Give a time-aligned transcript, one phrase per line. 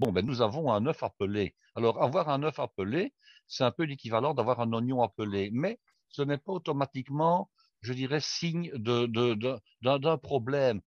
[0.00, 1.54] Bon, ben, nous avons un œuf appelé.
[1.74, 3.14] Alors, avoir un œuf appelé,
[3.48, 8.20] c'est un peu l'équivalent d'avoir un oignon appelé, mais ce n'est pas automatiquement, je dirais,
[8.20, 10.80] signe d'un problème.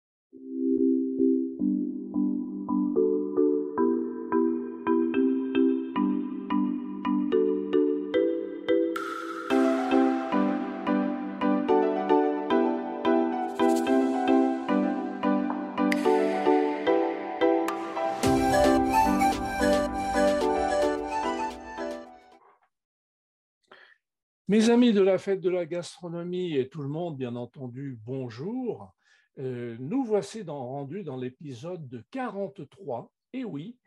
[24.51, 28.93] Mes amis de la fête de la gastronomie et tout le monde, bien entendu, bonjour.
[29.39, 33.13] Euh, nous voici rendus dans l'épisode 43.
[33.33, 33.79] Et oui,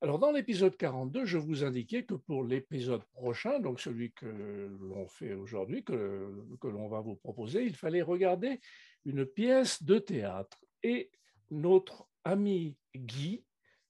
[0.00, 4.26] alors dans l'épisode 42, je vous indiquais que pour l'épisode prochain, donc celui que
[4.80, 6.32] l'on fait aujourd'hui, que
[6.64, 8.58] l'on va vous proposer, il fallait regarder
[9.04, 10.58] une pièce de théâtre.
[10.82, 11.12] Et
[11.52, 13.44] notre ami Guy,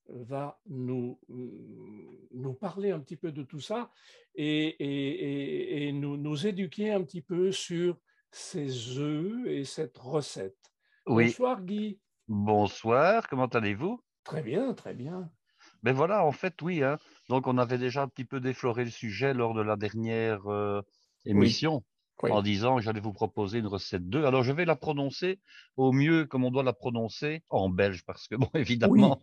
[0.08, 3.90] va nous, nous parler un petit peu de tout ça
[4.34, 7.98] et, et, nous, nous, éduquer un petit peu sur
[8.30, 10.58] ces œufs et cette recette.
[11.06, 12.00] Bonsoir Guy.
[12.28, 14.00] Bonsoir, comment allez-vous?
[14.24, 15.30] Très bien, très bien.
[15.82, 16.82] Ben voilà, en fait, oui.
[16.82, 16.98] Hein.
[17.28, 20.82] Donc, on avait déjà un petit peu défloré le sujet lors de la dernière euh,
[21.24, 21.84] émission
[22.22, 24.24] en disant j'allais vous proposer une recette 2.
[24.24, 25.40] Alors, je vais la prononcer
[25.76, 29.22] au mieux comme on doit la prononcer en belge, parce que, bon, évidemment,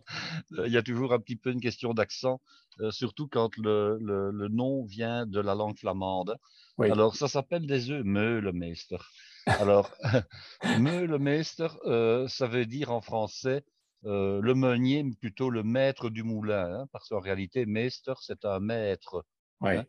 [0.52, 2.40] euh, il y a toujours un petit peu une question d'accent,
[2.80, 6.36] euh, surtout quand le, le, nom vient de la langue flamande.
[6.78, 8.98] Alors, ça s'appelle des œufs meulemeester.
[9.46, 9.90] Alors,
[10.78, 13.64] meulemeester, euh, ça veut dire en français
[14.06, 18.60] le meunier, mais plutôt le maître du moulin, hein, parce qu'en réalité, meester, c'est un
[18.60, 19.24] maître.
[19.62, 19.84] Hein.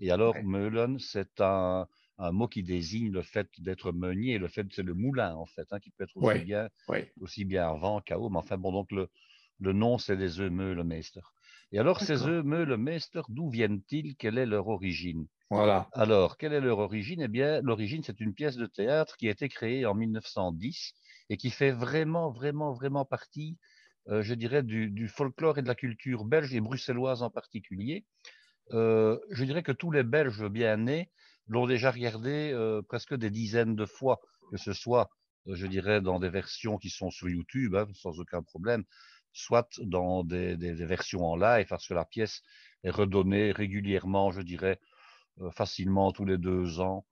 [0.00, 1.86] Et alors, meulen, c'est un
[2.20, 5.66] un mot qui désigne le fait d'être meunier, le fait c'est le moulin en fait,
[5.72, 6.68] hein, qui peut être aussi bien
[7.20, 9.08] aussi bien avant qu'à Mais enfin bon, donc le,
[9.58, 11.22] le nom c'est les œufs Meulemeister.
[11.72, 14.16] Et alors ces œufs Meulemeister, d'où viennent-ils?
[14.16, 15.26] Quelle est leur origine?
[15.48, 15.88] Voilà.
[15.92, 17.22] Alors quelle est leur origine?
[17.22, 20.92] Eh bien l'origine c'est une pièce de théâtre qui a été créée en 1910
[21.30, 23.56] et qui fait vraiment vraiment vraiment partie,
[24.08, 28.04] euh, je dirais, du, du, folklore et de la culture belge et bruxelloise en particulier.
[28.72, 31.10] Euh, je dirais que tous les Belges bien nés
[31.48, 34.20] l'ont déjà regardé euh, presque des dizaines de fois,
[34.50, 35.10] que ce soit,
[35.48, 38.84] euh, je dirais, dans des versions qui sont sur YouTube, hein, sans aucun problème,
[39.32, 42.42] soit dans des, versions en live, parce que la pièce
[42.82, 44.80] est redonnée régulièrement, je dirais,
[45.40, 47.06] euh, facilement tous les deux ans,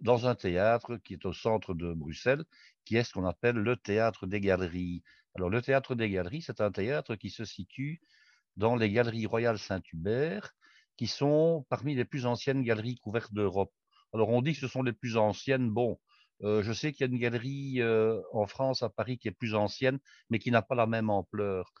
[0.00, 2.46] dans un théâtre qui est au centre de Bruxelles,
[2.86, 5.02] qui est ce qu'on appelle le théâtre des galeries.
[5.34, 8.00] Alors, le théâtre des galeries, c'est un théâtre qui se situe
[8.56, 10.54] dans les galeries royales Saint-Hubert,
[11.00, 13.72] qui sont parmi les plus anciennes galeries couvertes d'Europe.
[14.12, 15.70] Alors on dit que ce sont les plus anciennes.
[15.70, 15.98] Bon,
[16.42, 19.30] euh, je sais qu'il y a une galerie euh, en France, à Paris, qui est
[19.30, 21.72] plus ancienne, mais qui n'a pas la même ampleur.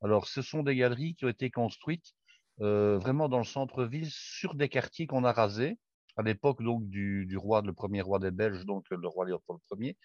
[0.00, 2.14] Alors ce sont des galeries qui ont été construites
[2.60, 5.76] euh, vraiment dans le centre-ville, sur des quartiers qu'on a rasés,
[6.16, 9.60] à l'époque donc du, du, roi, le premier roi des Belges, donc le roi Léopold
[9.76, 9.96] Ier.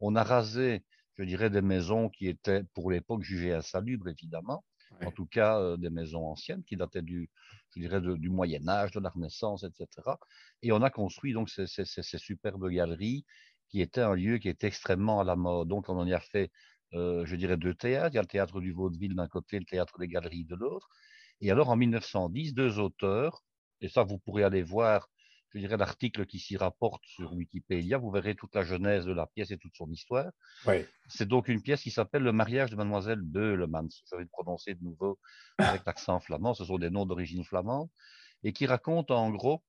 [0.00, 0.84] On a rasé,
[1.16, 4.66] je dirais, des maisons qui étaient pour l'époque jugées insalubres, évidemment
[5.04, 7.30] en tout cas euh, des maisons anciennes qui dataient du,
[7.74, 9.86] je dirais, du Moyen Âge, de la Renaissance, etc.
[10.62, 13.24] Et on a construit donc ces, ces, ces, superbes galeries
[13.68, 15.68] qui étaient un lieu qui était extrêmement à la mode.
[15.68, 16.50] Donc on en y a fait,
[16.94, 18.14] euh, je dirais, deux théâtres.
[18.14, 20.88] Il y a le théâtre du Vaudeville d'un côté, le théâtre des galeries de l'autre.
[21.40, 23.44] Et alors en 1910, deux auteurs,
[23.80, 25.08] et ça vous pourrez aller voir
[25.54, 29.26] je dirais, l'article qui s'y rapporte sur Wikipédia, vous verrez toute la genèse de la
[29.26, 30.30] pièce et toute son histoire.
[31.08, 33.88] C'est donc une pièce qui s'appelle Le mariage de Mademoiselle Beulemans.
[34.10, 35.18] Je vais le prononcer de nouveau
[35.58, 36.54] avec l'accent flamand.
[36.54, 37.88] Ce sont des noms d'origine flamande
[38.42, 39.64] et qui raconte en gros,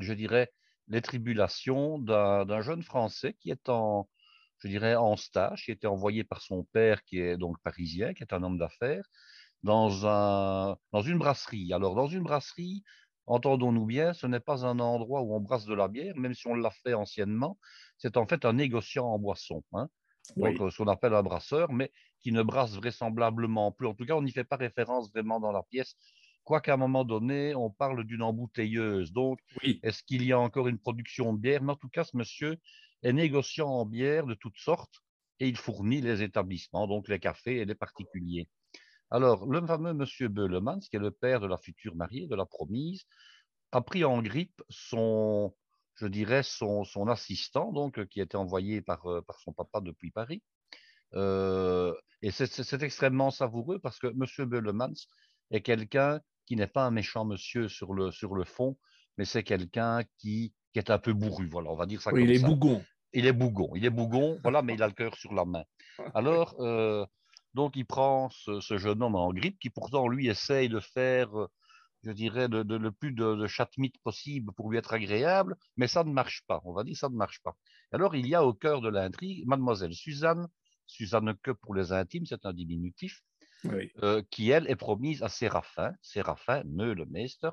[0.00, 0.52] je dirais,
[0.88, 4.08] les tribulations d'un jeune Français qui est en,
[4.58, 8.22] je dirais, en stage, qui était envoyé par son père, qui est donc parisien, qui
[8.22, 9.04] est un homme d'affaires,
[9.62, 11.72] dans, un, dans une brasserie.
[11.72, 12.84] Alors, dans une brasserie,
[13.26, 16.46] Entendons-nous bien, ce n'est pas un endroit où on brasse de la bière, même si
[16.46, 17.58] on l'a fait anciennement.
[17.96, 19.62] C'est en fait un négociant en boisson.
[19.72, 19.88] Hein.
[20.36, 21.90] Donc, euh, ce qu'on appelle un brasseur, mais
[22.20, 23.86] qui ne brasse vraisemblablement plus.
[23.86, 25.96] En tout cas, on n'y fait pas référence vraiment dans la pièce.
[26.42, 29.12] Quoiqu'à un moment donné, on parle d'une embouteilleuse.
[29.12, 29.38] Donc,
[29.82, 31.62] est-ce qu'il y a encore une production de bière?
[31.62, 32.58] Mais en tout cas, ce monsieur
[33.02, 35.00] est négociant en bière de toutes sortes
[35.40, 38.48] et il fournit les établissements, donc les cafés et les particuliers.
[39.14, 42.46] Alors, le fameux monsieur Beulemans, qui est le père de la future mariée, de la
[42.46, 43.04] promise,
[43.70, 45.54] a pris en grippe son,
[45.94, 50.42] je dirais, son, assistant, donc, qui était envoyé par, euh, par son papa depuis Paris.
[51.14, 55.06] Euh, et c'est extrêmement savoureux parce que monsieur Beulemans
[55.52, 58.76] est quelqu'un qui n'est pas un méchant monsieur sur le, sur le fond,
[59.16, 62.32] mais c'est quelqu'un qui, est un peu bourru, voilà, on va dire ça oui, il
[62.32, 62.84] est bougon.
[63.12, 65.62] Il est bougon, il est bougon, voilà, mais il a le cœur sur la main.
[66.16, 67.06] Alors, euh,
[67.54, 71.30] Donc, il prend ce, jeune homme en grippe qui pourtant, lui, essaye de faire,
[72.02, 76.12] je dirais, de, le plus de, de possible pour lui être agréable, mais ça ne
[76.12, 76.60] marche pas.
[76.64, 77.56] On va dire ça ne marche pas.
[77.92, 80.48] Alors, il y a au cœur de l'intrigue mademoiselle Suzanne,
[80.86, 83.22] Suzanne que pour les intimes, c'est un diminutif,
[84.02, 87.50] euh, qui, elle, est promise à Séraphin, Séraphin Meulemeister,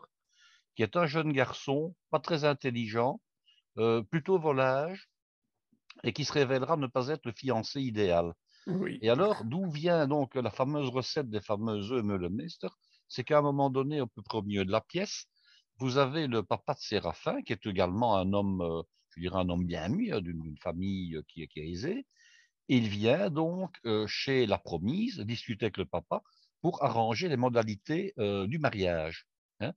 [0.75, 3.21] qui est un jeune garçon, pas très intelligent,
[3.77, 5.09] euh, plutôt volage,
[6.03, 8.33] et qui se révélera ne pas être le fiancé idéal.
[9.02, 12.68] Et alors, d'où vient donc la fameuse recette des fameux œufs Meulemeister
[13.08, 15.25] C'est qu'à un moment donné, un peu au milieu de la pièce,
[15.78, 18.84] vous avez le papa de Séraphin, qui est également un homme, euh,
[19.16, 22.06] je dirais un homme bien mis, hein, d'une famille qui, qui est aisée,
[22.68, 26.22] il vient donc euh, chez la promise discuter avec le papa
[26.62, 29.28] pour arranger les modalités euh, du mariage.
[29.60, 29.74] Hein.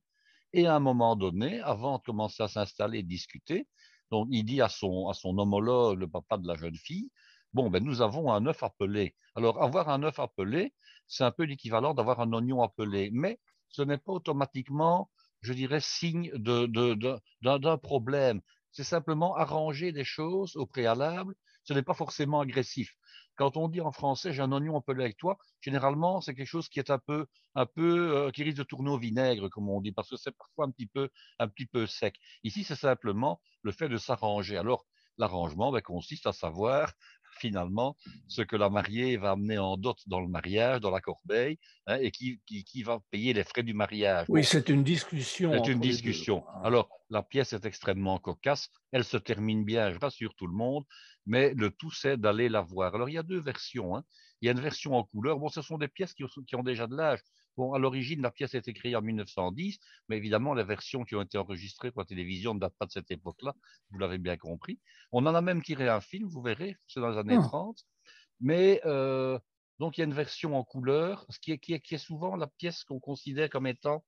[0.52, 3.66] Et à un moment donné, avant de commencer à s'installer et discuter,
[4.10, 7.10] donc il dit à son, à son homologue, le papa de la jeune fille,
[7.54, 9.14] bon, ben, nous avons un œuf appelé.
[9.34, 10.74] Alors, avoir un œuf appelé,
[11.06, 13.38] c'est un peu l'équivalent d'avoir un oignon appelé, mais
[13.70, 15.10] ce n'est pas automatiquement,
[15.40, 18.40] je dirais, signe d'un de, de, problème.
[18.72, 21.34] C'est simplement arranger des choses au préalable
[21.64, 22.94] ce n'est pas forcément agressif.
[23.36, 26.68] Quand on dit en français j'ai un oignon appelé avec toi, généralement c'est quelque chose
[26.68, 29.80] qui est un peu, un peu, euh, qui risque de tourner au vinaigre, comme on
[29.80, 31.08] dit, parce que c'est parfois un petit peu,
[31.38, 32.16] un petit peu sec.
[32.44, 34.56] Ici, c'est simplement le fait de s'arranger.
[34.56, 34.86] Alors,
[35.18, 36.92] l'arrangement ben, consiste à savoir
[37.34, 37.96] finalement
[38.28, 41.98] ce que la mariée va amener en dot dans le mariage, dans la corbeille, hein,
[42.00, 44.26] et qui, qui, va payer les frais du mariage.
[44.28, 45.52] Oui, c'est une discussion.
[45.52, 46.44] C'est une discussion.
[46.62, 50.84] Alors, la pièce est extrêmement cocasse, elle se termine bien, je rassure tout le monde,
[51.26, 52.94] mais le tout, c'est d'aller la voir.
[52.94, 53.96] Alors, il y a deux versions.
[53.96, 54.04] Hein.
[54.40, 55.38] Il y a une version en couleur.
[55.38, 57.20] Bon, ce sont des pièces qui ont déjà de l'âge.
[57.56, 59.78] Bon, à l'origine, la pièce a été créée en 1910,
[60.08, 62.90] mais évidemment, les versions qui ont été enregistrées pour la télévision ne datent pas de
[62.90, 63.54] cette époque-là,
[63.90, 64.80] vous l'avez bien compris.
[65.12, 67.78] On en a même tiré un film, vous verrez, c'est dans les années 30.
[67.78, 68.08] Ah.
[68.40, 69.38] Mais euh,
[69.78, 72.46] donc, il y a une version en couleur, ce qui est, qui est, souvent la
[72.46, 74.04] pièce qu'on considère comme étant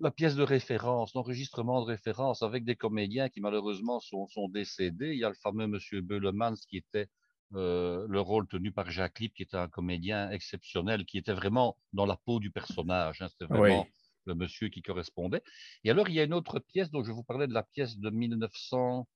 [0.00, 5.12] la pièce de référence, l'enregistrement de référence avec des comédiens qui malheureusement sont, sont décédés.
[5.12, 7.08] Il y a le fameux monsieur Beulemans qui était
[7.54, 11.76] euh, le rôle tenu par Jacques Lipp, qui était un comédien exceptionnel, qui était vraiment
[11.92, 13.22] dans la peau du personnage.
[13.22, 13.86] Hein, C'était vraiment
[14.26, 15.42] le monsieur qui correspondait.
[15.84, 17.98] Et alors, il y a une autre pièce dont je vous parlais de la pièce
[17.98, 19.06] de 1900,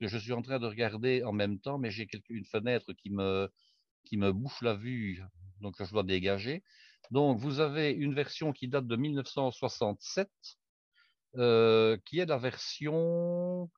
[0.00, 3.10] que je suis en train de regarder en même temps, mais j'ai une fenêtre qui
[3.10, 3.48] me,
[4.04, 5.22] qui me bouche la vue,
[5.60, 6.64] donc je dois dégager.
[7.10, 10.28] Donc, vous avez une version qui date de 1967,
[11.36, 13.70] euh, qui est la version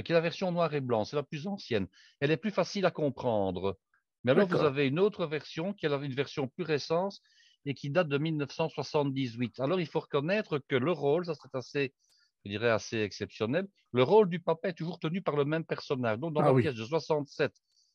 [0.00, 1.04] qui est la version noir et blanc.
[1.04, 1.86] C'est la plus ancienne.
[2.20, 3.78] Elle est plus facile à comprendre.
[4.24, 7.20] Mais alors, vous avez une autre version qui est une version plus récente
[7.64, 9.60] et qui date de 1978.
[9.60, 11.94] Alors, il faut reconnaître que le rôle, ça c'est assez,
[12.44, 16.18] je dirais, assez exceptionnel, le rôle du papa est toujours tenu par le même personnage.
[16.18, 17.52] Donc, dans ah la pièce de 67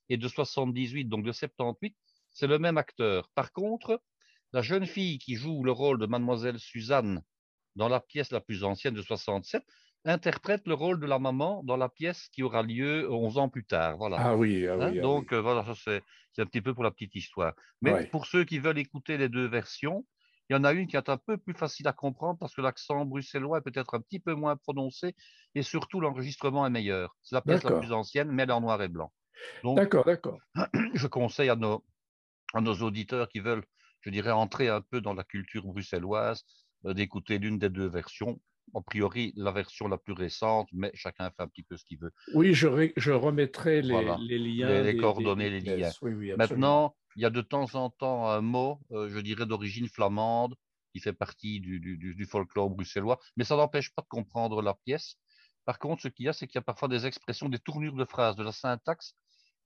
[0.09, 1.95] et de 78, donc de 78,
[2.31, 3.29] c'est le même acteur.
[3.33, 4.01] Par contre,
[4.53, 7.23] la jeune fille qui joue le rôle de mademoiselle Suzanne
[7.75, 9.63] dans la pièce la plus ancienne de 67,
[10.07, 13.65] interprète le rôle de la maman dans la pièce qui aura lieu 11 ans plus
[13.65, 13.97] tard.
[13.97, 14.17] Voilà.
[14.19, 15.73] Ah oui, ah hein, ah Donc, euh, voilà, ça
[16.33, 17.53] c'est un petit peu pour la petite histoire.
[17.81, 20.05] Mais pour ceux qui veulent écouter les deux versions,
[20.49, 22.61] il y en a une qui est un peu plus facile à comprendre parce que
[22.61, 25.13] l'accent bruxellois est peut-être un petit peu moins prononcé
[25.55, 27.17] et surtout l'enregistrement est meilleur.
[27.21, 29.11] C'est la pièce la plus ancienne, mais elle est en noir et blanc.
[29.63, 30.39] D'accord, d'accord.
[30.93, 31.83] Je conseille à nos,
[32.53, 33.63] à nos auditeurs qui veulent,
[34.01, 36.43] je dirais, entrer un peu dans la culture bruxelloise,
[36.85, 38.39] euh, d'écouter l'une des deux versions
[38.75, 41.99] a priori la version la plus récente, mais chacun fait un petit peu ce qu'il
[41.99, 42.11] veut.
[42.33, 44.81] Oui, je, je remettrai les, liens.
[44.81, 45.91] Les, coordonnées, les liens.
[46.37, 50.55] Maintenant, il y a de temps en temps un mot, euh, je dirais d'origine flamande,
[50.93, 55.15] qui fait partie du, du, folklore bruxellois, mais ça n'empêche pas de comprendre la pièce.
[55.65, 57.95] Par contre, ce qu'il y a, c'est qu'il y a parfois des expressions, des tournures
[57.95, 59.15] de phrases, de la syntaxe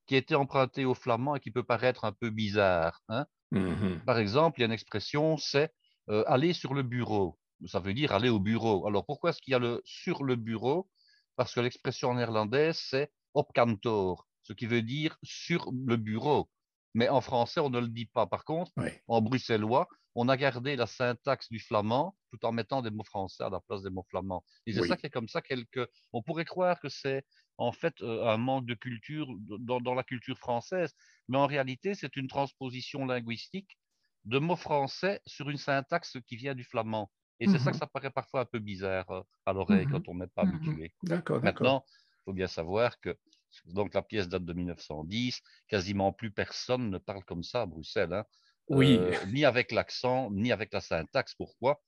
[0.07, 3.01] qui a été empruntée au flamand et qui peut paraître un peu bizarre.
[3.07, 3.25] Hein.
[3.53, 4.03] Mm-hmm.
[4.05, 5.71] Par exemple, il y a une expression, c'est
[6.09, 8.87] euh, aller sur le bureau ça veut dire aller au bureau.
[8.87, 10.89] Alors pourquoi est-ce qu'il y a le sur le bureau?
[11.35, 16.49] Parce que l'expression néerlandaise, c'est op kantoor, ce qui veut dire sur le bureau.
[16.93, 18.27] Mais en français, on ne le dit pas.
[18.27, 18.71] Par contre,
[19.07, 23.43] en bruxellois, on a gardé la syntaxe du flamand tout en mettant des mots français
[23.43, 24.43] à la place des mots flamands.
[24.65, 25.41] Et c'est ça qui est comme ça.
[25.41, 25.89] Quelque...
[26.13, 27.25] On pourrait croire que c'est
[27.57, 29.27] en fait euh, un manque de culture
[29.59, 30.93] dans, dans la culture française,
[31.27, 33.77] mais en réalité, c'est une transposition linguistique
[34.25, 37.11] de mots français sur une syntaxe qui vient du flamand.
[37.41, 39.91] Et c'est ça que mmh ça paraît parfois un peu bizarre euh, à l'oreille mmh
[39.91, 40.93] quand on n'est pas mmh habitué.
[41.03, 41.41] D'accord.
[41.41, 43.17] Maintenant, il faut bien savoir que
[43.65, 45.41] donc la pièce date de 1910.
[45.67, 48.13] Quasiment plus personne ne parle comme ça à Bruxelles.
[48.13, 48.25] Hein.
[48.69, 48.97] Oui.
[48.99, 51.33] Euh, ni avec l'accent, ni avec la syntaxe.
[51.33, 51.81] Pourquoi?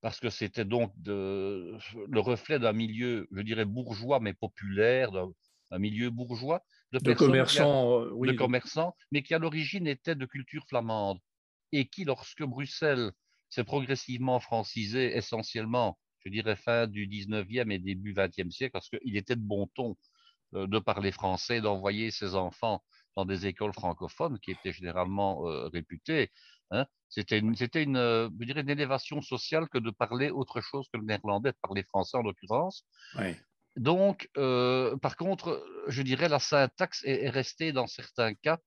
[0.00, 1.76] Parce que c'était donc de,
[2.08, 6.64] le reflet d'un milieu, je dirais bourgeois, mais populaire, d'un milieu bourgeois.
[6.92, 11.18] de, commerçants, de commerçants, mais qui à l'origine étaient de culture flamande
[11.72, 13.12] et qui, lorsque Bruxelles
[13.50, 19.16] s'est progressivement francisé, essentiellement, je dirais fin du 19e et début 20e siècle, parce qu'il
[19.16, 19.96] était de bon ton
[20.54, 22.82] euh, de parler français, d'envoyer ses enfants
[23.16, 26.32] dans des écoles francophones qui étaient généralement euh, réputées.
[26.72, 26.86] Hein.
[27.08, 30.88] C'était une, c'était une, euh, je dirais une élévation sociale que de parler autre chose
[30.92, 32.84] que le néerlandais, de parler français en l'occurrence.
[33.76, 38.58] Donc, par contre, je dirais la syntaxe est, est restée dans certains cas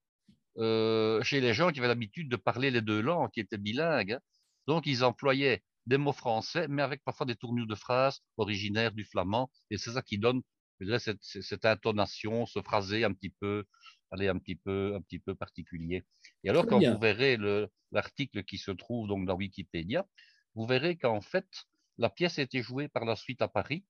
[0.57, 4.13] chez les gens qui avaient l'habitude de parler les deux langues, qui étaient bilingues.
[4.13, 4.19] Hein.
[4.67, 9.03] Donc, ils employaient des mots français, mais avec parfois des tournures de phrases originaires du
[9.03, 9.51] flamand.
[9.69, 10.41] Et c'est ça qui donne,
[10.79, 13.65] je dirais, cette, cette, intonation, ce phrasé un petit peu,
[14.11, 16.03] allez, un petit peu, un petit peu particulier.
[16.43, 17.37] Et alors, quand vous verrez
[17.91, 20.05] l'article qui se trouve donc dans Wikipédia,
[20.55, 21.47] vous verrez qu'en fait,
[21.97, 23.83] la pièce a été jouée par la suite à Paris.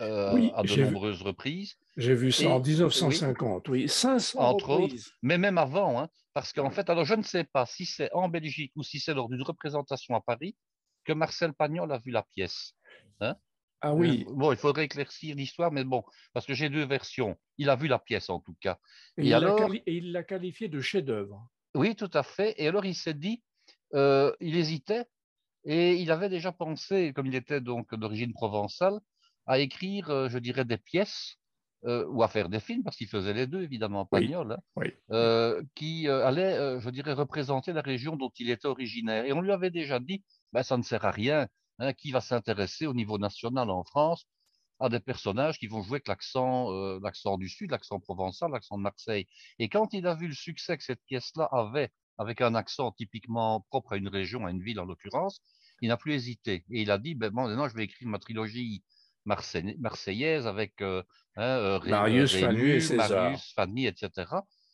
[0.00, 1.76] Euh, à de nombreuses reprises.
[1.96, 6.70] J'ai vu ça en 1950, oui, 500 entre autres, mais même avant, hein, parce qu'en
[6.70, 9.42] fait, alors je ne sais pas si c'est en Belgique ou si c'est lors d'une
[9.42, 10.56] représentation à Paris,
[11.04, 12.72] que Marcel Pagnol a vu la pièce.
[13.20, 13.36] Hein
[13.82, 14.24] ah oui.
[14.28, 16.02] Euh, bon, il faudrait éclaircir l'histoire, mais bon,
[16.32, 17.36] parce que j'ai deux versions.
[17.58, 18.78] Il a vu la pièce en tout cas.
[19.16, 21.46] Et, il alors, il l'a qualifié de chef-d'œuvre.
[21.74, 22.54] Oui, tout à fait.
[22.58, 23.42] Et alors il s'est dit,
[23.94, 25.04] euh, il hésitait,
[25.64, 28.98] et il avait déjà pensé, comme il était donc d'origine provençale,
[29.46, 31.36] à écrire, euh, je dirais, des pièces
[31.82, 34.58] ou à faire des films, parce qu'il faisait les deux, évidemment, Pagnol,
[35.08, 39.24] hein, qui allaient, je dirais, représenter la région dont il était originaire.
[39.24, 41.48] Et on lui avait déjà dit, ben, ça ne sert à rien.
[41.80, 44.26] Hein, qui va s'intéresser au niveau national en France
[44.80, 48.76] à des personnages qui vont jouer avec l'accent, euh, l'accent du Sud, l'accent provençal, l'accent
[48.76, 49.26] de Marseille.
[49.58, 53.62] Et quand il a vu le succès que cette pièce-là avait, avec un accent typiquement
[53.70, 55.40] propre à une région, à une ville en l'occurrence,
[55.80, 56.66] il n'a plus hésité.
[56.70, 58.84] Et il a dit, ben, bon, maintenant je vais écrire ma trilogie
[59.24, 61.02] marseillaise avec euh,
[61.36, 64.10] hein, euh, Marius, Fanny, Marius, Fanny, etc.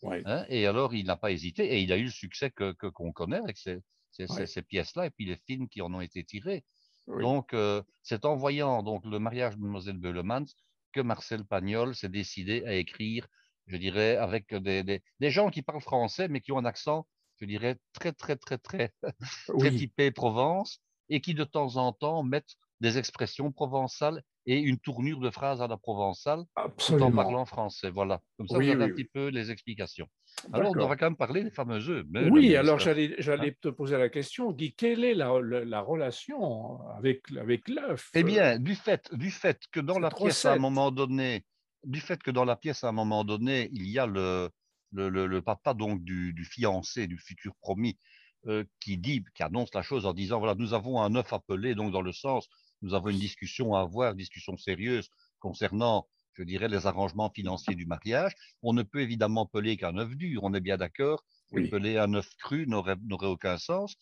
[0.03, 3.13] Hein, et alors il n'a pas hésité et il a eu le succès que, qu'on
[3.13, 3.81] connaît avec ces,
[4.13, 6.65] ces, pièces-là et puis les films qui en ont été tirés.
[7.07, 10.47] Donc, euh, c'est en voyant donc, le mariage de Mlle Beulemans
[10.93, 13.27] que Marcel Pagnol s'est décidé à écrire,
[13.67, 17.07] je dirais, avec des, des, gens qui parlent français, mais qui ont un accent,
[17.41, 18.93] je dirais, très, très, très, très,
[19.59, 24.79] très typé Provence, et qui de temps en temps mettent des expressions provençales et une
[24.79, 26.45] tournure de phrase à la provençale
[26.79, 27.91] tout en parlant français.
[27.91, 28.21] Voilà.
[28.37, 30.07] Comme ça, vous avez un petit peu les explications.
[30.53, 32.07] Alors, on va quand même parler des fameux œufs.
[32.31, 33.51] Oui, alors j'allais, hein?
[33.61, 38.11] te poser la question, Guy, quelle est la, la, relation avec, avec l'œuf?
[38.15, 41.45] Eh bien, du fait, du fait que dans la pièce, à un moment donné,
[41.85, 44.51] du fait que dans la pièce, à un moment donné, il y a le,
[44.93, 47.99] le, le, papa donc du, du, fiancé, du futur promis,
[48.47, 51.75] euh, qui dit, qui annonce la chose en disant voilà, nous avons un œuf appelé,
[51.75, 52.49] donc dans le sens
[52.83, 57.75] nous avons une discussion à avoir, une discussion sérieuse concernant, je dirais, les arrangements financiers
[57.75, 58.33] du mariage.
[58.63, 61.25] On ne peut évidemment peler qu'un œuf dur, on est bien d'accord.
[61.53, 63.95] Peler un œuf cru n'aurait aucun sens.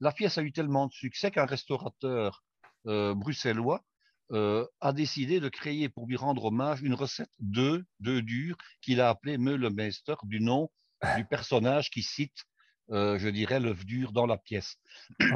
[0.00, 2.42] La pièce a eu tellement de succès qu'un restaurateur
[2.86, 3.84] euh, bruxellois
[4.32, 9.00] euh, a décidé de créer pour lui rendre hommage une recette d'œufs, d'œufs durs, qu'il
[9.00, 10.70] a appelée Meulemeister, du nom
[11.16, 12.44] du personnage qui cite
[12.90, 14.76] euh, je dirais, l'œuf dur dans la pièce.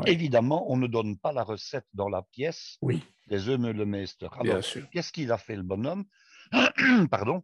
[0.07, 3.03] Évidemment, on ne donne pas la recette dans la pièce oui.
[3.27, 4.29] des œufs Meulemeister.
[4.39, 6.05] Alors, qu'est-ce qu'il a fait, le bonhomme?
[7.11, 7.43] Pardon?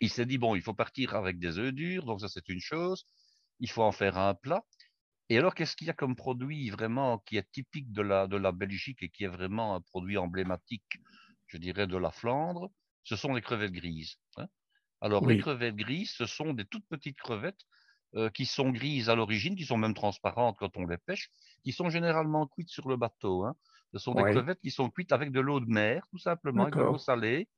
[0.00, 2.60] Il s'est dit, bon, il faut partir avec des œufs durs, donc ça, c'est une
[2.60, 3.04] chose.
[3.60, 4.64] Il faut en faire un plat.
[5.28, 8.36] Et alors, qu'est-ce qu'il y a comme produit vraiment qui est typique de la, de
[8.36, 10.98] la Belgique et qui est vraiment un produit emblématique,
[11.46, 12.70] je dirais, de la Flandre?
[13.04, 14.16] Ce sont les crevettes grises.
[14.38, 14.48] Hein.
[15.00, 17.64] alors, les crevettes grises, ce sont des toutes petites crevettes
[18.16, 21.30] euh, qui sont grises à l'origine, qui sont même transparentes quand on les pêche,
[21.62, 23.44] qui sont généralement cuites sur le bateau.
[23.44, 23.54] Hein.
[23.92, 26.74] Ce sont des crevettes qui sont cuites avec de l'eau de mer, tout simplement, avec
[26.74, 27.48] de l'eau salée.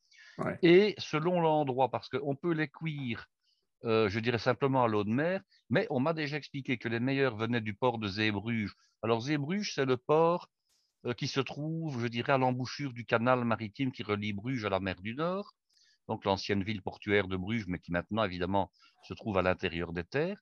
[0.63, 3.27] Et selon l'endroit, parce qu'on peut les cuire,
[3.85, 5.41] euh, je dirais simplement à l'eau de mer,
[5.71, 8.75] mais on m'a déjà expliqué que les meilleurs venaient du port de Zeebrugge.
[9.03, 10.49] Alors Zeebrugge, c'est le port
[11.07, 14.71] euh, qui se trouve, je dirais, à l'embouchure du canal maritime qui relie Bruges à
[14.71, 15.55] la mer du Nord
[16.09, 18.71] donc l'ancienne ville portuaire de Bruges, mais qui maintenant, évidemment,
[19.05, 20.41] se trouve à l'intérieur des terres.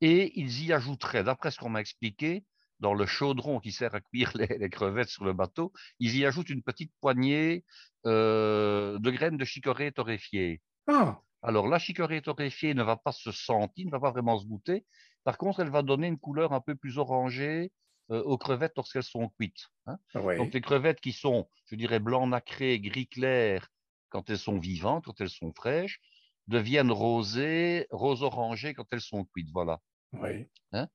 [0.00, 2.44] Et ils y ajouteraient, d'après ce qu'on m'a expliqué,
[2.80, 6.50] dans le chaudron qui sert à cuire les, crevettes sur le bateau, ils y ajoutent
[6.50, 7.64] une petite poignée
[8.06, 10.60] euh, de graines de chicorée torréfiée.
[10.88, 11.20] Ah.
[11.42, 14.84] Alors la chicorée torréfiée ne va pas se sentir, ne va pas vraiment se goûter.
[15.24, 17.72] Par contre, elle va donner une couleur un peu plus orangée
[18.10, 19.68] euh, aux crevettes lorsqu'elles sont cuites.
[19.86, 19.96] Hein.
[20.14, 23.68] Donc les crevettes qui sont, je dirais, blanc nacré, gris clair,
[24.12, 26.00] quand elles sont vivantes, quand elles sont fraîches,
[26.46, 29.50] deviennent rosées, rose-orangées quand elles sont cuites.
[29.52, 29.80] Voilà.
[30.12, 30.46] Oui.
[30.72, 30.86] Hein?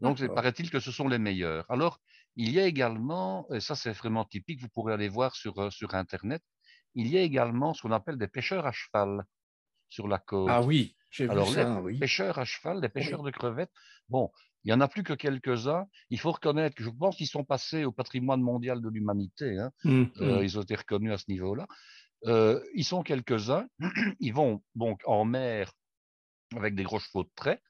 [0.00, 1.64] Donc, il paraît-il que ce sont les meilleures.
[1.70, 2.00] Alors,
[2.36, 5.70] il y a également, et ça c'est vraiment typique, vous pourrez aller voir sur, euh,
[5.70, 6.42] sur Internet,
[6.94, 9.24] il y a également ce qu'on appelle des pêcheurs à cheval.
[9.88, 10.48] sur la côte.
[10.50, 13.72] Ah oui, j'ai vu ça, les pêcheurs à cheval, les pêcheurs de crevettes,
[14.08, 14.30] bon,
[14.64, 15.86] il n'y en a plus que quelques-uns.
[16.10, 19.56] Il faut reconnaître que je pense qu'ils sont passés au patrimoine mondial de l'humanité.
[19.58, 19.70] Hein.
[19.84, 20.44] Mmh, euh, mmh.
[20.44, 21.68] ils ont été reconnus à ce niveau-là.
[22.24, 23.68] Euh, ils sont quelques-uns.
[24.20, 25.72] Ils vont donc en mer
[26.56, 27.60] avec des gros chevaux de trait.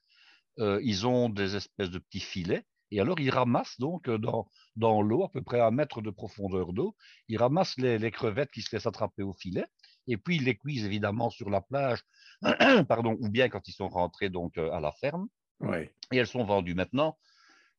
[0.59, 2.65] Euh, ils ont des espèces de petits filets.
[2.89, 6.09] Et alors, ils ramassent donc dans, dans l'eau, à peu près à un mètre de
[6.09, 6.95] profondeur d'eau,
[7.27, 9.65] ils ramassent les, les, crevettes qui se laissent attraper au filet.
[10.07, 12.01] Et puis, ils les cuisent évidemment sur la plage,
[12.87, 15.27] pardon, ou bien quand ils sont rentrés donc à la ferme.
[16.11, 16.75] Et elles sont vendues.
[16.75, 17.17] Maintenant,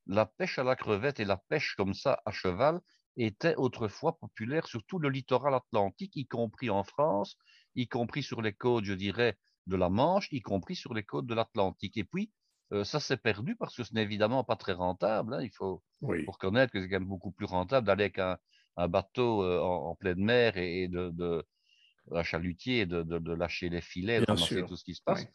[0.06, 2.80] la pêche à la crevette et la pêche comme ça à cheval
[3.24, 7.36] était autrefois populaire sur tout le littoral atlantique, y compris en France,
[7.74, 11.26] y compris sur les côtes, je dirais, de la Manche, y compris sur les côtes
[11.26, 11.96] de l'Atlantique.
[11.96, 12.30] Et puis,
[12.72, 15.34] euh, ça s'est perdu parce que ce n'est évidemment pas très rentable.
[15.34, 15.42] Hein.
[15.42, 18.38] Il faut, reconnaître que c'est quand même beaucoup plus rentable d'aller avec un,
[18.88, 21.44] bateau euh, en, pleine mer et, de, de,
[22.12, 25.26] un chalutier, de, de, lâcher les filets, de ramasser tout ce qui se passe.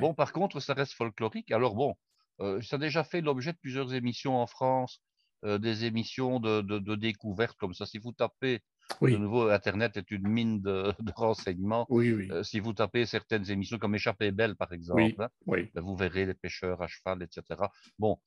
[0.00, 1.50] Bon, par contre, ça reste folklorique.
[1.50, 1.96] Alors bon,
[2.40, 5.02] euh, ça a déjà fait l'objet de plusieurs émissions en France,
[5.44, 7.86] euh, des émissions de, de, découverte comme ça.
[7.86, 8.60] Si vous tapez,
[9.00, 11.86] de nouveau, Internet est une mine de, renseignements.
[11.88, 15.96] Oui, euh, si vous tapez certaines émissions comme Échappée belle, par exemple, hein, ben, vous
[15.96, 17.60] verrez les pêcheurs à cheval, etc.
[17.98, 18.18] Bon,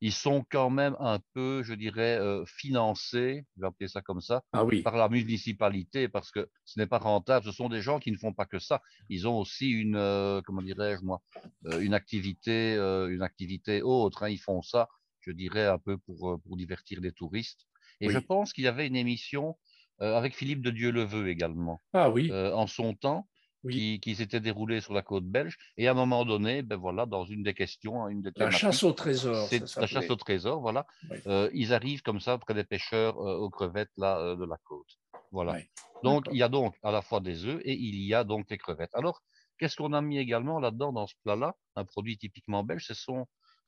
[0.00, 4.20] ils sont quand même un peu, je dirais, euh, financés, je vais appeler ça comme
[4.20, 7.46] ça, ah par la municipalité, parce que ce n'est pas rentable.
[7.46, 8.82] Ce sont des gens qui ne font pas que ça.
[9.08, 11.22] Ils ont aussi une, euh, comment dirais-je moi,
[11.66, 14.24] euh, une activité, une activité autre.
[14.24, 14.28] Hein.
[14.28, 14.88] Ils font ça,
[15.24, 17.66] je dirais, un peu pour, pour divertir les touristes.
[18.00, 19.56] Et je pense qu'il y avait une émission
[19.98, 21.82] avec Philippe de Dieu-le-Veut également.
[21.92, 22.32] Ah oui.
[22.32, 23.28] en son temps
[23.70, 25.56] qui, s'était déroulé sur la côte belge.
[25.76, 28.50] Et à un moment donné, ben voilà, dans une des questions, hein, une des la
[28.50, 29.46] chasse au trésor.
[29.48, 30.86] C'est la chasse au trésor, voilà.
[31.26, 34.56] Euh, ils arrivent comme ça près des pêcheurs euh, aux crevettes là euh, de la
[34.64, 34.98] côte.
[35.32, 35.56] Voilà.
[36.02, 38.48] Donc il y a donc à la fois des œufs et il y a donc
[38.48, 38.94] des crevettes.
[38.94, 39.22] Alors
[39.58, 41.54] qu'est-ce qu'on a mis également là-dedans dans ce plat-là?
[41.76, 42.86] Un produit typiquement belge,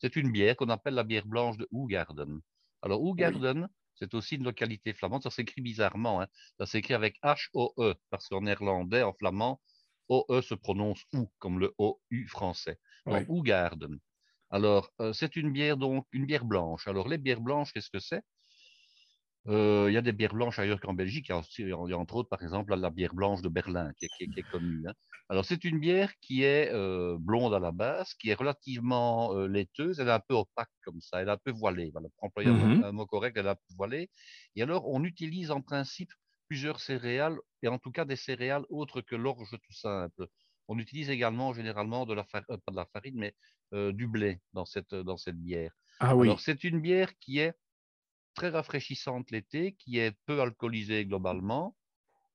[0.01, 2.41] c'est une bière qu'on appelle la bière blanche de Hougarden.
[2.83, 5.23] Alors Hougarden, c'est aussi une localité flamande.
[5.23, 6.21] Ça s'écrit bizarrement.
[6.21, 6.27] Hein.
[6.59, 9.61] Ça s'écrit avec H-O-E, parce qu'en néerlandais, en flamand,
[10.09, 12.79] OE se prononce OU, comme le OU français.
[13.07, 13.99] Donc, Ougarden.
[14.51, 16.87] Alors, euh, c'est une bière, donc, une bière blanche.
[16.87, 18.23] Alors, les bières blanches, qu'est-ce que c'est?
[19.49, 21.31] Il y a des bières blanches ailleurs qu'en Belgique.
[21.59, 24.85] Il y, a, entre autres, par exemple, la bière blanche de Berlin, qui, est connue.
[24.89, 24.93] Hein.
[25.29, 30.01] Alors, c'est une bière qui est euh, blonde à la base, qui est relativement laiteuse.
[30.01, 31.21] Elle est un peu opaque comme ça.
[31.21, 31.91] Elle est un peu voilée.
[31.93, 34.11] Voilà, pour employer un, un, mot correct, elle est un peu voilée.
[34.55, 36.11] Et alors, on utilise en principe
[36.49, 40.27] plusieurs céréales, et en tout cas des céréales autres que l'orge tout simple.
[40.69, 43.35] On utilise également généralement de la, euh, pas de la farine, mais
[43.73, 45.73] euh, du blé dans cette, dans cette bière.
[46.01, 46.27] Ah oui.
[46.27, 47.55] Alors, c'est une bière qui est
[48.37, 51.75] très rafraîchissante l'été, qui est peu alcoolisée globalement,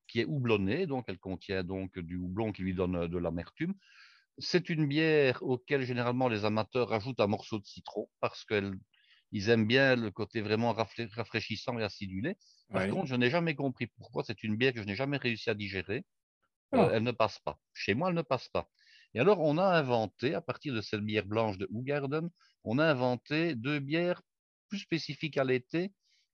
[0.08, 3.74] qui est houblonnée, donc elle contient donc du houblon qui lui donne euh, de l'amertume.
[4.38, 8.74] C'est une bière auquel généralement les amateurs rajoutent un morceau de citron parce qu'elle
[9.32, 12.36] ils aiment bien le côté vraiment rafraîchissant et acidulé.
[12.72, 15.50] Par contre, je n'ai jamais compris pourquoi c'est une bière que je n'ai jamais réussi
[15.50, 16.04] à digérer.
[16.74, 16.90] Euh, ah.
[16.94, 17.58] elle ne passe pas.
[17.74, 18.70] Chez moi, elle ne passe pas.
[19.14, 22.30] Et alors, on a inventé, à partir de cette bière blanche de Hougarden,
[22.64, 24.22] on a inventé deux bières
[24.72, 25.92] plus spécifiques à l'été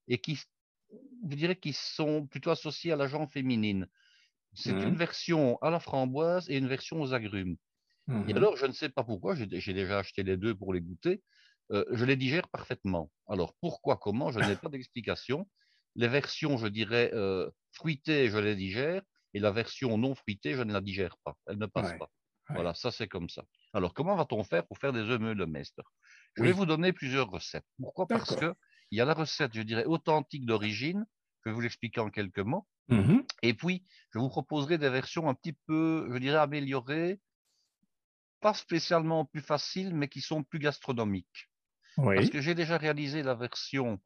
[0.07, 3.87] et qui, je dirais, qui sont plutôt associées à la jambe féminine.
[4.53, 4.95] C'est une mmh.
[4.95, 7.57] version à la framboise et une version aux agrumes.
[8.07, 10.79] Et mmh alors, je ne sais pas pourquoi, j'ai déjà acheté les deux pour les
[10.79, 11.21] goûter.
[11.71, 13.11] Euh, je les digère parfaitement.
[13.27, 15.49] Alors pourquoi, comment, je n'ai pas d'explication.
[15.95, 19.01] Les versions, je dirais, euh, fruitées, je les digère,
[19.33, 21.35] et la version non fruitée, je ne la digère pas.
[21.47, 22.09] Elle ne passe pas.
[22.49, 23.43] Voilà, ça c'est comme ça.
[23.73, 25.45] Alors comment va-t-on faire pour faire des œufs de
[26.35, 27.65] Je vais vous donner plusieurs recettes.
[27.79, 28.07] Pourquoi?
[28.07, 28.53] Parce que
[28.91, 31.05] il y a la recette, je dirais, authentique d'origine,
[31.43, 32.67] je vais vous l'expliquer en quelques mots.
[32.89, 37.19] Mmh et puis, je vous proposerai des versions un petit peu, je dirais, améliorées,
[38.39, 41.49] pas spécialement plus faciles, mais qui sont plus gastronomiques.
[41.97, 43.99] Parce que j'ai déjà réalisé la version,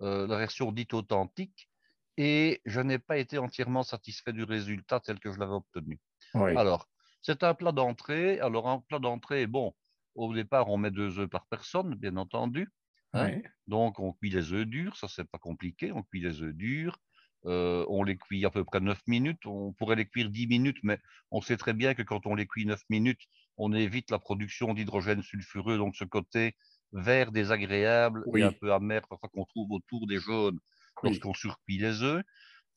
[0.00, 1.68] euh, la version dite authentique
[2.16, 6.00] et je n'ai pas été entièrement satisfait du résultat tel que je l'avais obtenu.
[6.34, 6.88] Alors,
[7.22, 8.40] c'est un plat d'entrée.
[8.40, 9.74] Alors, un plat d'entrée, bon,
[10.16, 12.68] au départ, on met deux œufs par personne, bien entendu.
[13.12, 13.40] Hein.
[13.66, 15.92] Donc, on cuit les œufs durs, ça, c'est pas compliqué.
[15.92, 16.98] On cuit les œufs durs.
[17.44, 19.46] Euh, on les cuit à peu près 9 minutes.
[19.46, 20.98] On pourrait les cuire 10 minutes, mais
[21.30, 23.20] on sait très bien que quand on les cuit 9 minutes,
[23.56, 26.56] on évite la production d'hydrogène sulfureux, donc ce côté
[26.92, 30.58] vert désagréable et un peu amer parfois qu'on trouve autour des jaunes
[31.02, 32.24] lorsqu'on surcuit les œufs.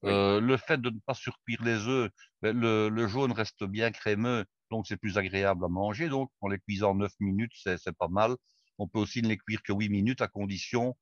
[0.05, 2.09] Euh, le fait de ne pas surcuire les œufs,
[2.41, 6.07] ben, le, jaune reste bien crémeux, donc c'est plus agréable à manger.
[6.07, 8.35] Donc en les cuisant 9 minutes, c'est pas mal.
[8.77, 10.95] On peut aussi ne les cuire que 8 minutes à condition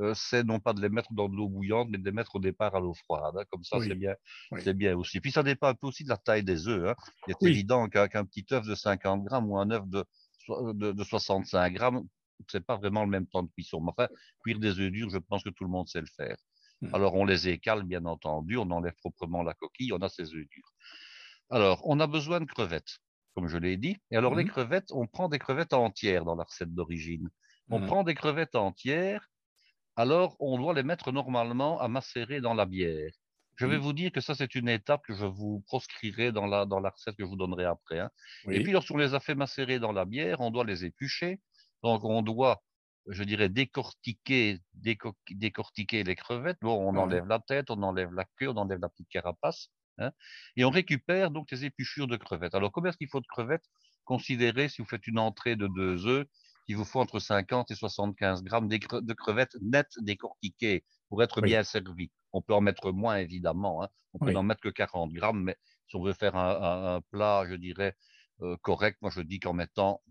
[0.00, 2.34] euh, c'est non pas de les mettre dans de l'eau bouillante, mais de les mettre
[2.34, 3.34] au départ à l'eau froide.
[3.38, 3.44] Hein.
[3.50, 4.14] Comme ça, c'est bien,
[4.58, 5.20] c'est bien aussi.
[5.20, 6.90] Puis ça dépend un peu aussi de la taille des œufs.
[6.90, 6.94] Hein.
[7.28, 10.04] Il est évident qu'un petit œuf de 50 grammes ou un œuf de,
[10.48, 12.02] de, de 65 grammes,
[12.48, 13.80] c'est pas vraiment le même temps de cuisson.
[13.80, 14.08] Mais enfin,
[14.42, 16.36] cuire des œufs durs, je pense que tout le monde sait le faire.
[16.88, 16.94] Hmm.
[16.94, 20.48] Alors, on les écale, bien entendu, on enlève proprement la coquille, on a ces œufs
[20.48, 20.72] durs.
[21.50, 22.98] Alors, on a besoin de crevettes,
[23.34, 23.96] comme je l'ai dit.
[24.10, 24.48] Et alors, les hmm.
[24.48, 27.28] crevettes, on prend des crevettes entières dans la recette d'origine.
[27.70, 27.86] On hmm.
[27.86, 29.28] prend des crevettes entières
[29.96, 33.12] alors on doit les mettre normalement à macérer dans la bière.
[33.56, 36.66] Je vais vous dire que ça, c'est une étape que je vous proscrirai dans la,
[36.66, 38.00] dans la recette que je vous donnerai après.
[38.00, 38.10] Hein.
[38.50, 41.40] Et puis, lorsqu'on les a fait macérer dans la bière, on doit les éplucher.
[41.84, 42.64] Donc, on doit,
[43.06, 44.58] je dirais, décortiquer,
[45.30, 46.58] décortiquer les crevettes.
[46.62, 49.70] Bon, on enlève la tête, on enlève la queue, on enlève la petite carapace.
[49.98, 50.10] Hein,
[50.56, 52.54] et on récupère donc les épluchures de crevettes.
[52.54, 53.64] Alors, combien est-ce qu'il faut de crevettes
[54.04, 56.26] Considérez, si vous faites une entrée de deux œufs,
[56.66, 61.62] il vous faut entre 50 et 75 grammes de crevettes nettes décortiquées pour être bien
[61.62, 62.10] servi.
[62.32, 63.82] On peut en mettre moins, évidemment.
[63.82, 63.88] Hein.
[64.14, 65.56] On peut en mettre que 40 grammes, mais
[65.88, 67.94] si on veut faire un, plat, je dirais,
[68.40, 70.02] euh, correct, moi je dis qu'en mettant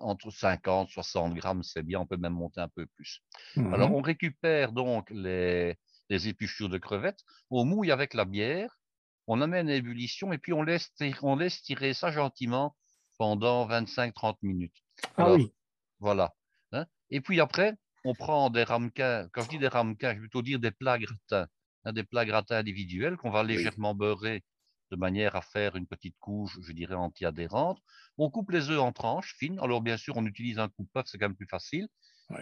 [0.00, 2.00] entre 50 et 60 grammes, c'est bien.
[2.00, 3.22] On peut même monter un peu plus.
[3.56, 5.76] Alors, mmh on récupère donc les,
[6.08, 8.78] les épluchures de crevettes, on mouille avec la bière,
[9.26, 10.90] on amène à ébullition et puis on laisse,
[11.22, 12.76] on laisse tirer ça gentiment
[13.18, 14.76] pendant 25-30 minutes.
[15.16, 15.52] ah oui.
[15.98, 16.34] Voilà.
[16.72, 16.86] Hein.
[17.10, 19.28] Et puis après, on prend des ramequins.
[19.32, 21.46] Quand je dis des ramequins, je veux plutôt dire des plats gratins.
[21.84, 24.44] Hein, des plats gratins individuels qu'on va légèrement beurrer
[24.90, 27.78] de manière à faire une petite couche, je dirais, anti-adhérente.
[28.18, 29.58] On coupe les œufs en tranches fines.
[29.60, 31.88] Alors, bien sûr, on utilise un coupe-œuf, c'est quand même plus facile.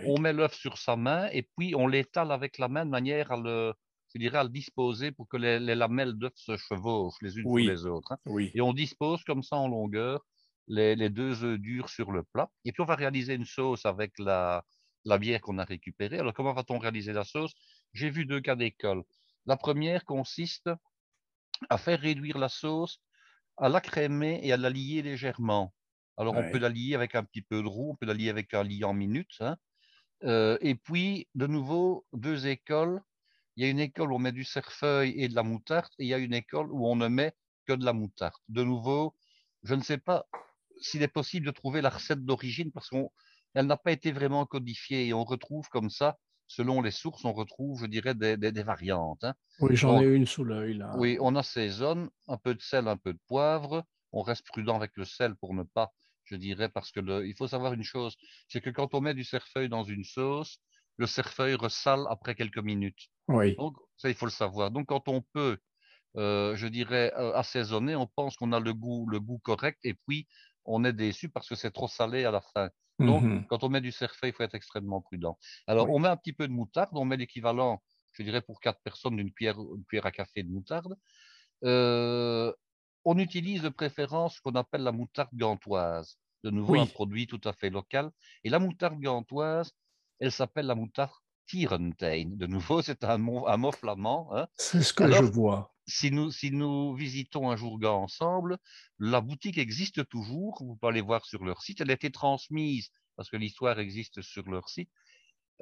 [0.04, 3.32] On met l'œuf sur sa main et puis on l'étale avec la main de manière
[3.32, 3.72] à le,
[4.12, 7.56] je dirais, à le disposer pour que les, lamelles d'œuf se chevauchent les unes sur
[7.56, 8.12] les autres.
[8.12, 8.38] Hein.
[8.54, 10.26] Et on dispose comme ça en longueur
[10.66, 12.50] les, deux œufs durs sur le plat.
[12.64, 14.62] Et puis, on va réaliser une sauce avec la,
[15.04, 16.18] la bière qu'on a récupérée.
[16.18, 17.54] Alors, comment va-t-on réaliser la sauce?
[17.94, 19.02] J'ai vu deux cas d'école.
[19.46, 20.68] La première consiste
[21.70, 23.00] à faire réduire la sauce,
[23.56, 25.74] à la crémer et à la lier légèrement.
[26.16, 28.28] Alors, on peut la lier avec un petit peu de roux, on peut la lier
[28.28, 29.36] avec un lit en minutes.
[29.40, 29.56] Hein.
[30.24, 33.00] Euh, et puis, de nouveau, deux écoles.
[33.56, 36.04] Il y a une école où on met du cerfeuil et de la moutarde, et
[36.04, 37.34] il y a une école où on ne met
[37.66, 38.34] que de la moutarde.
[38.48, 39.16] De nouveau,
[39.62, 40.26] je ne sais pas
[40.80, 45.08] s'il est possible de trouver la recette d'origine parce qu'elle n'a pas été vraiment codifiée
[45.08, 49.22] et on retrouve comme ça, selon les sources, on retrouve, je dirais, des, des, variantes.
[49.22, 49.34] Hein.
[49.60, 50.94] Oui, j'en ai une sous l'œil là.
[50.96, 53.84] Oui, on assaisonne, un peu de sel, un peu de poivre.
[54.12, 55.92] On reste prudent avec le sel pour ne pas,
[56.24, 58.16] je dirais, parce que le, il faut savoir une chose,
[58.48, 60.58] c'est que quand on met du cerfeuil dans une sauce,
[60.96, 63.08] le cerfeuil ressale après quelques minutes.
[63.28, 63.54] Oui.
[63.56, 64.70] Donc, ça, il faut le savoir.
[64.70, 65.58] Donc, quand on peut,
[66.16, 69.94] euh, je dirais, euh, assaisonner, on pense qu'on a le goût, le goût correct, et
[69.94, 70.26] puis
[70.68, 72.70] on est déçu parce que c'est trop salé à la fin.
[72.98, 75.38] Donc, mmh quand on met du cerfeuil, il faut être extrêmement prudent.
[75.66, 78.80] Alors, on met un petit peu de moutarde, on met l'équivalent, je dirais, pour quatre
[78.82, 79.56] personnes d'une cuillère,
[79.88, 80.96] cuillère à café de moutarde.
[81.64, 82.52] Euh,
[83.04, 86.18] on utilise de préférence ce qu'on appelle la moutarde gantoise.
[86.44, 88.10] De nouveau, un produit tout à fait local.
[88.44, 89.72] Et la moutarde gantoise,
[90.18, 91.12] elle s'appelle la moutarde
[91.46, 92.30] Tierentein.
[92.34, 94.28] De nouveau, c'est un mot, un mot flamand.
[94.34, 94.48] Hein.
[94.56, 98.58] C'est ce que je vois si nous, si nous visitons un jour gars ensemble,
[98.98, 100.58] la boutique existe toujours.
[100.60, 101.80] Vous pouvez aller voir sur leur site.
[101.80, 104.90] Elle a été transmise parce que l'histoire existe sur leur site.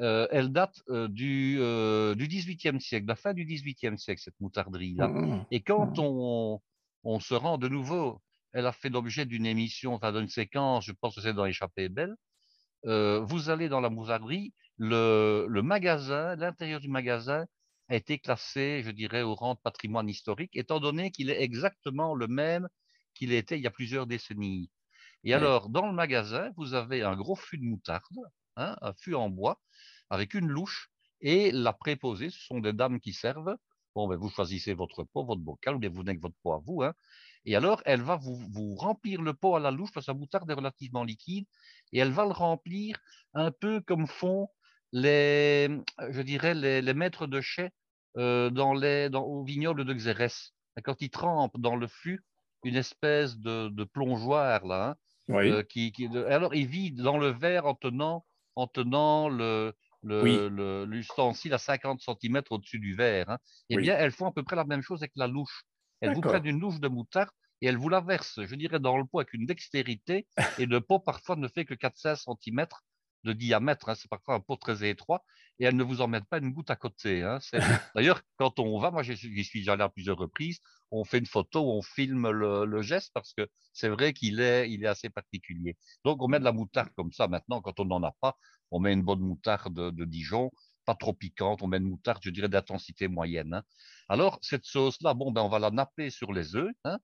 [0.00, 4.38] Euh, elle date euh, du, euh, du 18e siècle, la fin du 18e siècle, cette
[4.40, 5.08] moutarderie-là.
[5.08, 5.46] Mmh.
[5.50, 6.00] Et quand mmh.
[6.00, 6.60] on,
[7.04, 8.20] on se rend de nouveau,
[8.52, 11.88] elle a fait l'objet d'une émission, enfin d'une séquence, je pense que c'est dans Échappée
[11.88, 12.14] Belle.
[12.84, 17.44] Vous allez dans la moutarderie, le, le magasin, l'intérieur du magasin
[17.88, 22.14] a été classé, je dirais, au rang de patrimoine historique, étant donné qu'il est exactement
[22.14, 22.68] le même
[23.14, 24.70] qu'il était il y a plusieurs décennies.
[25.24, 28.18] Et alors, dans le magasin, vous avez un gros fût de moutarde,
[28.56, 29.60] hein, un fût en bois,
[30.10, 33.56] avec une louche, et la préposée, ce sont des dames qui servent.
[33.94, 36.52] Bon, ben, vous choisissez votre pot, votre bocal, ou bien vous venez avec votre pot
[36.52, 36.82] à vous.
[36.82, 36.92] Hein.
[37.44, 40.18] Et alors, elle va vous, vous, remplir le pot à la louche, parce que la
[40.18, 41.46] moutarde est relativement liquide,
[41.92, 42.98] et elle va le remplir
[43.34, 44.48] un peu comme font
[44.92, 45.68] les,
[46.10, 47.70] je dirais, les, maîtres de chais
[48.16, 50.52] euh, dans les, dans, au vignoble de Xérès.
[50.84, 52.22] Quand ils trempent dans le fût
[52.64, 54.96] une espèce de, de plongeoir, là,
[55.30, 59.74] hein, euh, qui, qui alors ils vident dans le verre en tenant, en tenant le,
[60.02, 63.30] l'ustensile à 50 cm au-dessus du verre.
[63.30, 63.38] Hein.
[63.70, 65.64] Eh bien, elles font à peu près la même chose avec la louche.
[66.00, 67.30] Elles vous prennent une louche de moutarde
[67.62, 70.26] et elles vous la versent, je dirais, dans le pot avec une dextérité.
[70.58, 72.66] et le pot, parfois, ne fait que 4-5 cm
[73.26, 73.88] de diamètre.
[73.88, 75.24] Hein, c'est parfois un pot très étroit
[75.58, 77.22] et elles ne vous mettent pas une goutte à côté.
[77.22, 77.38] Hein,
[77.94, 80.60] d'ailleurs, quand on va, moi j'y suis allé à plusieurs reprises,
[80.90, 84.84] on fait une photo, on filme le, geste parce que c'est vrai qu'il est, il
[84.84, 85.76] est assez particulier.
[86.04, 87.28] Donc on met de la moutarde comme ça.
[87.28, 88.36] Maintenant, quand on n'en a pas,
[88.70, 90.50] on met une bonne moutarde de, Dijon
[90.84, 93.54] pas trop piquante, on met une moutarde, je dirais, d'intensité moyenne.
[93.54, 93.62] Hein.
[94.08, 96.72] Alors, cette sauce-là, bon, ben, on va la napper sur les œufs.
[96.84, 96.98] Hein.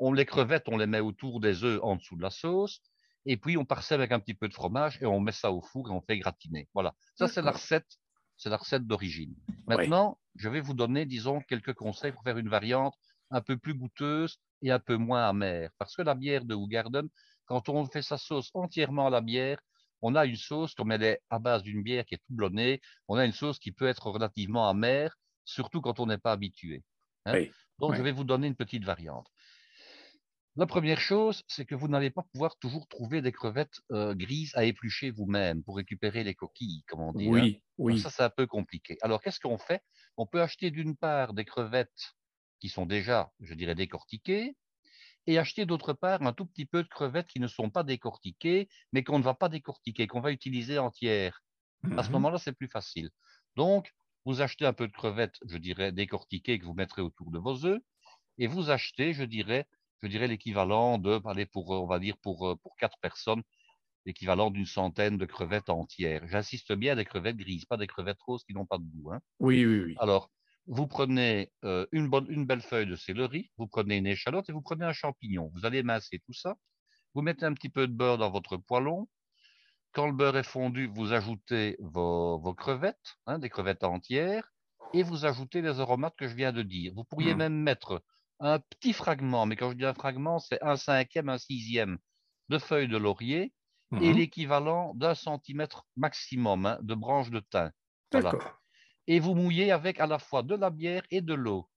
[0.00, 2.82] On les crevettes, on les met autour des œufs en dessous de la sauce.
[3.26, 5.60] Et puis, on parsème avec un petit peu de fromage et on met ça au
[5.60, 6.68] four et on fait gratiner.
[6.74, 6.94] Voilà.
[7.14, 7.98] Ça, c'est la recette.
[8.36, 9.34] C'est la recette d'origine.
[9.66, 12.94] Maintenant, je vais vous donner, disons, quelques conseils pour faire une variante
[13.30, 15.70] un peu plus goûteuse et un peu moins amère.
[15.78, 17.08] Parce que la bière de Hougarden,
[17.46, 19.60] quand on fait sa sauce entièrement à la bière,
[20.02, 22.80] on a une sauce, comme elle est à base d'une bière qui est tout blonnée,
[23.08, 26.82] on a une sauce qui peut être relativement amère, surtout quand on n'est pas habitué.
[27.24, 27.44] Hein.
[27.78, 29.26] Donc, je vais vous donner une petite variante.
[30.56, 34.52] La première chose, c'est que vous n'allez pas pouvoir toujours trouver des crevettes euh, grises
[34.54, 37.28] à éplucher vous-même pour récupérer les coquilles, comme on dit.
[37.28, 37.72] Oui, hein.
[37.78, 37.98] oui.
[37.98, 38.96] ça, c'est un peu compliqué.
[39.02, 39.82] Alors, qu'est-ce qu'on fait?
[40.16, 42.14] On peut acheter d'une part des crevettes
[42.60, 44.56] qui sont déjà, je dirais, décortiquées,
[45.26, 48.68] et acheter d'autre part un tout petit peu de crevettes qui ne sont pas décortiquées,
[48.92, 51.42] mais qu'on ne va pas décortiquer, qu'on va utiliser entières.
[51.96, 53.10] À ce mmh moment-là, c'est plus facile.
[53.56, 53.92] Donc,
[54.24, 57.64] vous achetez un peu de crevettes, je dirais, décortiquées que vous mettrez autour de vos
[57.66, 57.80] œufs,
[58.38, 59.66] et vous achetez, je dirais,
[60.02, 63.42] je dirais l'équivalent de, allez, pour, on va dire, pour, pour quatre personnes,
[64.06, 66.26] l'équivalent d'une centaine de crevettes entières.
[66.28, 69.12] J'insiste bien des crevettes grises, pas des crevettes roses qui n'ont pas de goût.
[69.12, 69.20] Hein.
[69.40, 69.94] Oui, oui, oui.
[69.98, 70.30] Alors,
[70.66, 74.52] vous prenez euh, une, bonne, une belle feuille de céleri, vous prenez une échalote et
[74.52, 75.50] vous prenez un champignon.
[75.54, 76.56] Vous allez masser tout ça.
[77.14, 79.08] Vous mettez un petit peu de beurre dans votre poêlon.
[79.92, 84.50] Quand le beurre est fondu, vous ajoutez vos, vos crevettes, hein, des crevettes entières,
[84.92, 86.92] et vous ajoutez les aromates que je viens de dire.
[86.96, 87.38] Vous pourriez mmh.
[87.38, 88.02] même mettre
[88.40, 91.98] un petit fragment, mais quand je dis un fragment, c'est un cinquième, un sixième
[92.48, 93.52] de feuilles de laurier
[94.00, 94.16] et mmh.
[94.16, 97.70] l'équivalent d'un centimètre maximum hein, de branches de thym.
[99.06, 101.68] Et vous mouillez avec à la fois de la bière et de l'eau.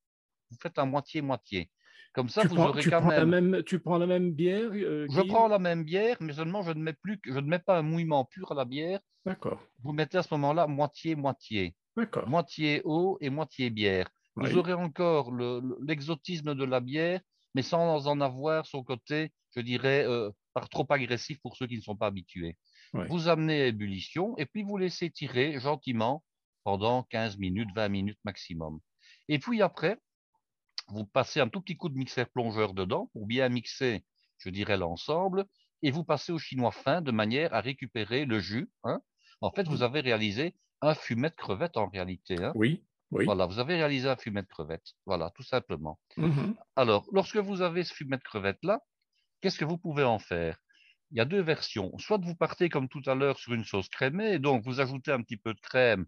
[0.50, 1.70] Vous faites un moitié-moitié.
[2.14, 3.62] Comme ça, vous aurez quand même...
[3.64, 6.82] Tu prends la même bière euh, Je prends la même bière, mais seulement je ne
[6.82, 9.00] mets plus, je ne mets pas un mouillement pur à la bière.
[9.26, 9.62] D'accord.
[9.84, 11.76] Vous mettez à ce moment-là moitié-moitié.
[11.96, 12.28] D'accord.
[12.28, 14.10] Moitié eau et moitié bière.
[14.38, 15.32] Vous aurez encore
[15.82, 17.22] l'exotisme de la bière,
[17.56, 21.78] mais sans en avoir son côté, je dirais, euh, par trop agressif pour ceux qui
[21.78, 22.58] ne sont pas habitués.
[22.94, 26.24] Vous amenez à ébullition et puis vous laissez tirer gentiment
[26.64, 28.80] pendant 15 minutes, 20 minutes maximum.
[29.28, 29.98] Et puis après,
[30.88, 34.06] vous passez un tout petit coup de mixeur plongeur dedans pour bien mixer,
[34.38, 35.46] je dirais, l'ensemble,
[35.82, 38.70] et vous passez au chinois fin de manière à récupérer le jus.
[38.84, 39.02] Hein.
[39.42, 42.42] En fait, vous avez réalisé un fumet de crevette en réalité.
[42.42, 42.54] Hein.
[42.56, 43.26] Oui, oui.
[43.26, 44.94] Voilà, vous avez réalisé un fumet de crevette.
[45.06, 46.00] Voilà, tout simplement.
[46.18, 48.82] Mmh Alors, lorsque vous avez ce fumet de crevette là,
[49.42, 50.58] qu'est-ce que vous pouvez en faire?
[51.12, 51.98] Il y a deux versions.
[52.00, 55.22] Soit vous partez comme tout à l'heure sur une sauce crémée, donc vous ajoutez un
[55.22, 56.06] petit peu de crème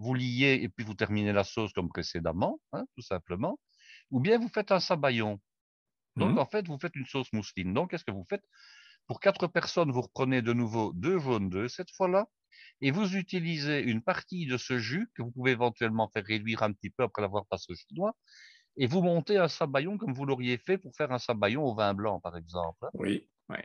[0.00, 3.60] vous liez et puis vous terminez la sauce comme précédemment, hein, tout simplement.
[4.10, 5.38] Ou bien vous faites un sabayon.
[6.16, 6.38] Donc, mmh.
[6.38, 7.72] en fait, vous faites une sauce mousseline.
[7.74, 8.42] Donc, qu'est-ce que vous faites?
[9.06, 12.26] Pour quatre personnes, vous reprenez de nouveau deux jaunes d'œufs cette fois-là,
[12.80, 16.72] et vous utilisez une partie de ce jus que vous pouvez éventuellement faire réduire un
[16.72, 18.14] petit peu après l'avoir passé au chinois,
[18.76, 21.94] et vous montez un sabayon comme vous l'auriez fait pour faire un sabayon au vin
[21.94, 22.86] blanc, par exemple.
[22.94, 23.28] Oui.
[23.48, 23.58] oui.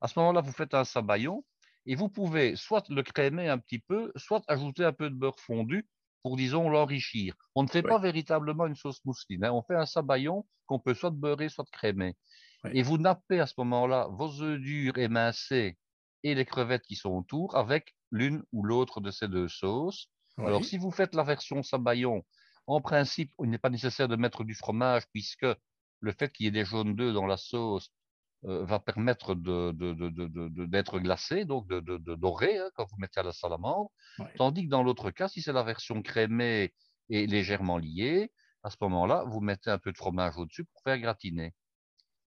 [0.00, 1.44] À ce moment-là, vous faites un sabayon,
[1.86, 5.40] et vous pouvez soit le crémer un petit peu, soit ajouter un peu de beurre
[5.40, 5.88] fondu
[6.22, 7.34] pour, disons, l'enrichir.
[7.54, 9.44] On ne fait pas véritablement une sauce mousseline.
[9.44, 9.52] Hein.
[9.52, 12.16] On fait un sabayon qu'on peut soit beurrer, soit crémer.
[12.72, 15.78] Et vous nappez à ce moment-là vos œufs durs émincés
[16.22, 20.08] et les crevettes qui sont autour avec l'une ou l'autre de ces deux sauces.
[20.38, 22.24] Alors, si vous faites la version sabayon,
[22.66, 25.46] en principe, il n'est pas nécessaire de mettre du fromage puisque
[26.00, 27.92] le fait qu'il y ait des jaunes d'œufs dans la sauce
[28.44, 33.90] euh, va permettre d'être glacé, donc de, dorer hein, quand vous mettez à la salamandre.
[34.36, 36.72] Tandis que dans l'autre cas, si c'est la version crémée
[37.10, 40.98] et légèrement liée, à ce moment-là, vous mettez un peu de fromage au-dessus pour faire
[40.98, 41.54] gratiner.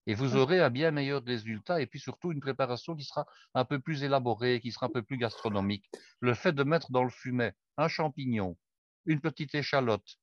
[0.05, 3.65] Et vous aurez un bien meilleur résultat et puis surtout une préparation qui sera un
[3.65, 5.89] peu plus élaborée, qui sera un peu plus gastronomique.
[6.19, 8.57] Le fait de mettre dans le fumet un champignon,
[9.05, 10.17] une petite échalote,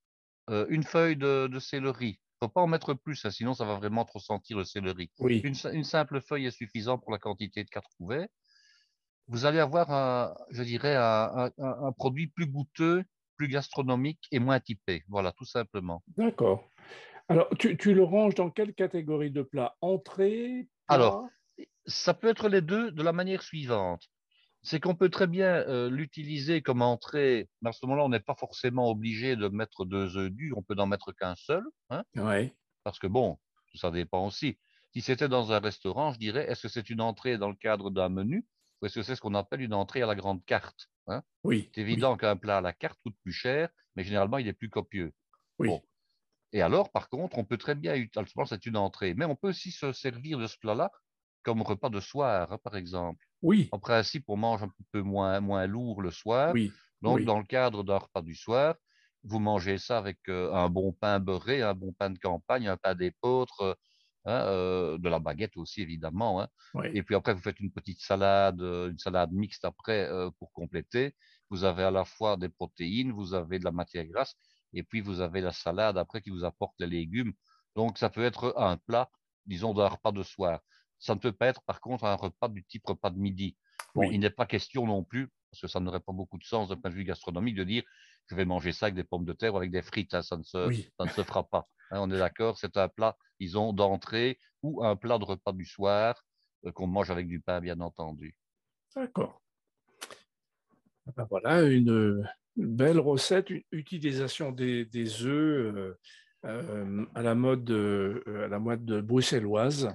[0.50, 4.04] euh, une feuille de céleri, faut pas en mettre plus, hein, sinon ça va vraiment
[4.04, 5.10] trop sentir le céleri.
[5.18, 5.42] Oui.
[5.44, 8.28] Une, simple feuille est suffisante pour la quantité de 4 couverts.
[9.28, 13.04] Vous allez avoir, un, je dirais, un, produit plus goûteux,
[13.36, 15.04] plus gastronomique et moins typé.
[15.08, 16.02] Voilà, tout simplement.
[16.16, 16.68] D'accord.
[17.30, 21.28] Alors, tu, tu, le ranges dans quelle catégorie de plat Entrée Alors,
[21.86, 24.10] ça peut être les deux de la manière suivante
[24.62, 27.48] c'est qu'on peut très bien euh, l'utiliser comme entrée.
[27.62, 30.62] Mais à ce moment-là, on n'est pas forcément obligé de mettre deux œufs durs, on
[30.62, 31.64] peut n'en mettre qu'un seul.
[31.88, 32.04] Hein
[32.84, 33.38] Parce que bon,
[33.74, 34.58] ça dépend aussi.
[34.92, 37.90] Si c'était dans un restaurant, je dirais, est-ce que c'est une entrée dans le cadre
[37.90, 38.44] d'un menu
[38.80, 41.22] ou est-ce que c'est ce qu'on appelle une entrée à la grande carte hein?
[41.44, 41.70] Oui.
[41.74, 44.70] C'est évident qu'un plat à la carte coûte plus cher, mais généralement, il est plus
[44.70, 45.12] copieux.
[45.58, 45.70] Oui.
[46.52, 49.48] Et alors, par contre, on peut très bien utiliser, c'est une entrée, mais on peut
[49.48, 50.90] aussi se servir de ce plat-là
[51.42, 53.24] comme repas de soir, hein, par exemple.
[53.42, 53.68] Oui.
[53.72, 56.52] En principe, on mange un peu moins, moins lourd le soir.
[56.52, 56.72] Oui.
[57.00, 58.74] Donc, dans le cadre d'un repas du soir,
[59.24, 62.76] vous mangez ça avec euh, un bon pain beurré, un bon pain de campagne, un
[62.76, 63.74] pain d'épeautre, euh,
[64.26, 66.42] hein, euh, de la baguette aussi évidemment.
[66.42, 66.48] Hein.
[66.92, 70.08] Et puis après, vous faites une petite salade, une salade mixte après
[70.38, 71.14] pour compléter.
[71.50, 74.36] Vous avez à la fois des protéines, vous avez de la matière grasse,
[74.72, 77.32] et puis vous avez la salade après qui vous apporte les légumes.
[77.76, 79.10] Donc ça peut être un plat,
[79.46, 80.60] disons, d'un repas de soir.
[80.98, 83.56] Ça ne peut pas être par contre un repas du type repas de midi.
[83.94, 86.68] Bon, il n'est pas question non plus, parce que ça n'aurait pas beaucoup de sens
[86.68, 87.82] d'un point de vue gastronomique, de dire
[88.26, 90.14] je vais manger ça avec des pommes de terre ou avec des frites.
[90.14, 91.66] Hein, ça, ne se, ça ne se fera pas.
[91.90, 95.64] Hein, on est d'accord, c'est un plat, disons, d'entrée ou un plat de repas du
[95.64, 96.22] soir
[96.66, 98.36] euh, qu'on mange avec du pain, bien entendu.
[98.94, 99.42] D'accord.
[101.06, 105.98] Ah ben voilà une, belle recette, utilisation des, des œufs euh,
[106.44, 109.94] euh, à la mode à la mode bruxelloise.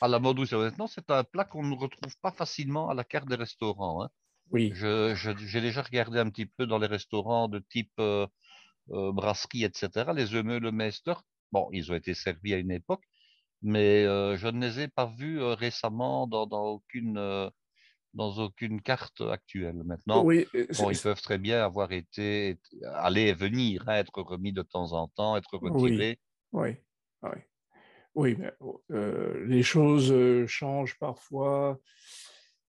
[0.00, 0.76] À la mode bruxelloise.
[0.78, 4.02] Non, c'est un plat qu'on ne retrouve pas facilement à la carte des restaurants.
[4.02, 4.10] Hein.
[4.52, 4.70] Oui.
[4.74, 8.26] j'ai déjà regardé un petit peu dans les restaurants de type euh,
[8.90, 10.12] euh, brasserie, etc.
[10.14, 11.14] Les œufs le Meister,
[11.52, 13.02] bon, ils ont été servis à une époque,
[13.62, 17.50] mais euh, je ne les ai pas vus récemment dans, aucune
[18.14, 19.82] dans aucune carte actuelle.
[19.84, 22.58] Maintenant, oui, ils peuvent très bien avoir été
[22.94, 26.18] aller et venir, hein, être remis de temps en temps, être retirés.
[26.52, 26.76] Oui,
[27.22, 27.30] oui,
[28.14, 28.36] oui.
[28.38, 28.52] mais
[29.46, 31.78] les choses changent parfois.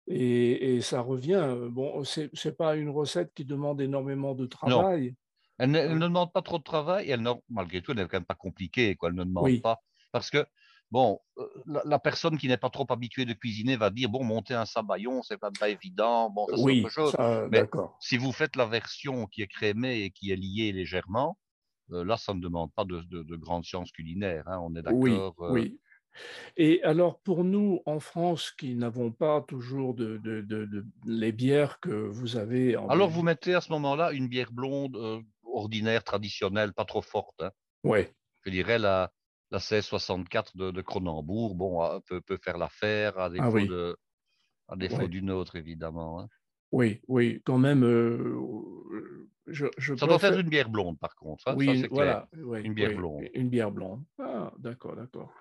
[0.09, 1.57] Et, ça revient.
[1.71, 5.15] Bon, c'est n'est pas une recette qui demande énormément de travail.
[5.59, 7.07] Elle ne, demande pas trop de travail.
[7.07, 8.95] Et elle, malgré tout, elle n'est quand même pas compliquée.
[8.95, 9.09] Quoi.
[9.09, 9.83] Elle ne demande pas.
[10.13, 10.47] Parce que,
[10.91, 11.21] bon,
[11.67, 15.23] la, personne qui n'est pas trop habituée de cuisiner va dire bon, monter un sabayon,
[15.23, 16.31] c'est pas, pas évident.
[16.31, 17.17] Bon, ça, oui, autre chose.
[17.51, 17.65] Mais
[18.01, 21.39] si vous faites la version qui est crémée et qui est liée légèrement,
[21.89, 24.49] là, ça ne demande pas de, de, grandes sciences culinaires.
[24.49, 25.35] Hein, on est d'accord.
[25.39, 25.81] Oui, oui.
[26.57, 30.21] Et alors, pour nous, en France, qui n'avons pas toujours de,
[31.07, 34.97] les bières que vous avez en Alors, vous mettez à ce moment-là une bière blonde
[34.97, 37.43] euh, ordinaire, traditionnelle, pas trop forte.
[37.43, 37.51] Hein.
[37.85, 38.01] Oui.
[38.45, 39.13] Je dirais la,
[39.51, 43.97] la 1664 de, de Cronenbourg, bon, euh, peut, peut faire l'affaire à défaut
[44.69, 46.21] ah défaut d'une autre, évidemment.
[46.21, 46.29] Hein.
[46.73, 47.85] Oui, oui, quand même.
[47.85, 51.47] Euh, je, ça doit faire une bière blonde, par contre.
[51.47, 52.29] Hein, oui, voilà.
[52.33, 53.25] une bière blonde.
[53.35, 54.03] Une bière blonde.
[54.19, 55.33] Ah, d'accord, d'accord.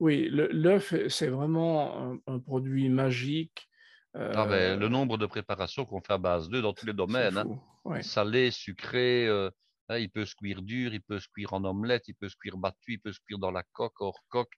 [0.00, 3.68] Oui, l'œuf, c'est vraiment un, produit magique.
[4.14, 6.92] Ah, ben, le euh, nombre de préparations qu'on fait à base d'œufs dans tous les
[6.92, 7.38] domaines.
[7.38, 8.02] Hein.
[8.02, 9.50] Salé, sucré, euh,
[9.90, 12.56] il peut se cuire dur, il peut se cuire en omelette, il peut se cuire
[12.56, 14.54] battu, il peut se cuire dans la coque, hors coque.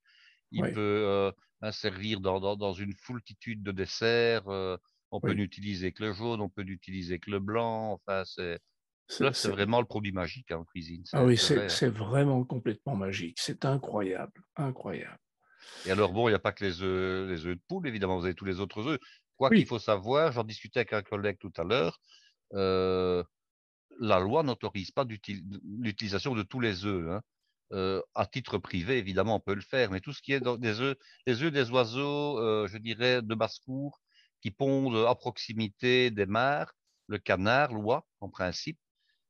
[0.52, 1.32] Il peut
[1.72, 4.46] servir dans, dans, une foultitude de desserts.
[5.10, 7.92] On peut n'utiliser que le jaune, on peut n'utiliser que le blanc.
[7.92, 8.60] Enfin, c'est
[9.08, 11.04] c'est vraiment le produit magique hein, en cuisine.
[11.12, 13.38] Ah oui, c'est vraiment complètement magique.
[13.40, 15.18] C'est incroyable, incroyable.
[15.84, 18.18] Et alors, bon, il n'y a pas que les œufs, les œufs de poule, évidemment,
[18.18, 19.00] vous avez tous les autres œufs.
[19.36, 22.00] Quoi qu'il faut savoir, j'en discutais avec un collègue tout à l'heure,
[22.54, 23.22] euh,
[24.00, 27.09] la loi n'autorise pas l'utilisation de tous les œufs.
[27.11, 27.22] Hein.
[27.72, 30.80] Euh, à titre privé, évidemment, on peut le faire, mais tout ce qui est des
[30.80, 34.00] œufs, des œufs des oiseaux, euh, je dirais, de basse-cour,
[34.40, 36.72] qui pondent à proximité des mares,
[37.09, 38.78] le canard, l'oie, en principe,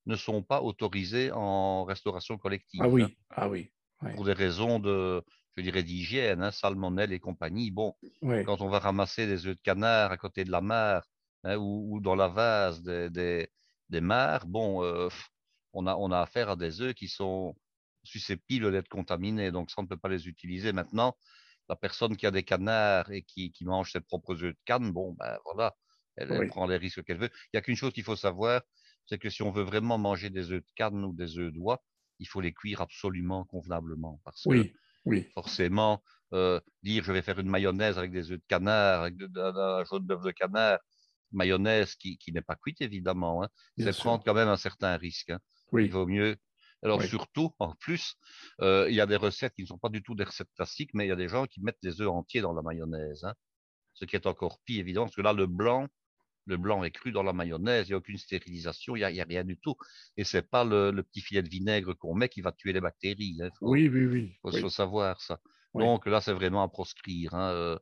[0.04, 2.82] ne sont pas autorisés en restauration collective.
[2.82, 3.10] Ah oui, hein.
[3.30, 3.70] ah oui.
[4.14, 5.24] Pour des raisons de,
[5.56, 7.70] je dirais, d'hygiène, hein, salmonelle et compagnie.
[7.70, 11.02] Bon, quand on va ramasser des œufs de canard à côté de la mare
[11.44, 13.48] hein, ou, dans la vase des, des,
[13.88, 15.08] des mares, bon, euh,
[15.72, 17.56] on, a, on a affaire à des œufs qui sont
[18.04, 20.72] susceptibles d'être contaminés, donc ça, on ne peut pas les utiliser.
[20.72, 21.16] Maintenant,
[21.68, 24.92] la personne qui a des canards et qui, qui mange ses propres œufs de canne,
[24.92, 25.74] bon, ben voilà,
[26.16, 27.30] elle, prend les risques qu'elle veut.
[27.46, 28.62] Il n'y a qu'une chose qu'il faut savoir,
[29.06, 31.82] c'est que si on veut vraiment manger des œufs de canne ou des œufs d'oie,
[32.18, 34.20] il faut les cuire absolument convenablement.
[34.24, 35.28] Parce oui, que oui.
[35.34, 39.28] forcément, euh, dire je vais faire une mayonnaise avec des œufs de canard, avec de,
[39.38, 40.78] un jaune d'œuf de canard,
[41.32, 45.30] mayonnaise qui, qui n'est pas cuite évidemment, hein, c'est prendre quand même un certain risque.
[45.30, 45.40] Hein.
[45.72, 45.86] Oui.
[45.86, 46.36] Il vaut mieux.
[46.82, 48.14] Alors surtout, en plus,
[48.60, 50.90] euh, il y a des recettes qui ne sont pas du tout des recettes classiques,
[50.94, 53.24] mais il y a des gens qui mettent des œufs entiers dans la mayonnaise.
[53.24, 53.34] Hein.
[53.94, 55.88] Ce qui est encore pire, évidemment, parce que là, le blanc,
[56.44, 59.24] le blanc est cru dans la mayonnaise, il n'y a aucune stérilisation, il n'y a,
[59.24, 59.74] rien du tout.
[60.16, 62.80] Et ce n'est pas le, petit filet de vinaigre qu'on met qui va tuer les
[62.80, 63.38] bactéries.
[63.42, 63.50] Hein.
[63.62, 64.38] oui, oui, oui.
[64.44, 65.40] Il faut, savoir ça.
[65.74, 67.34] Donc là, c'est vraiment à proscrire.
[67.34, 67.78] Hein, euh.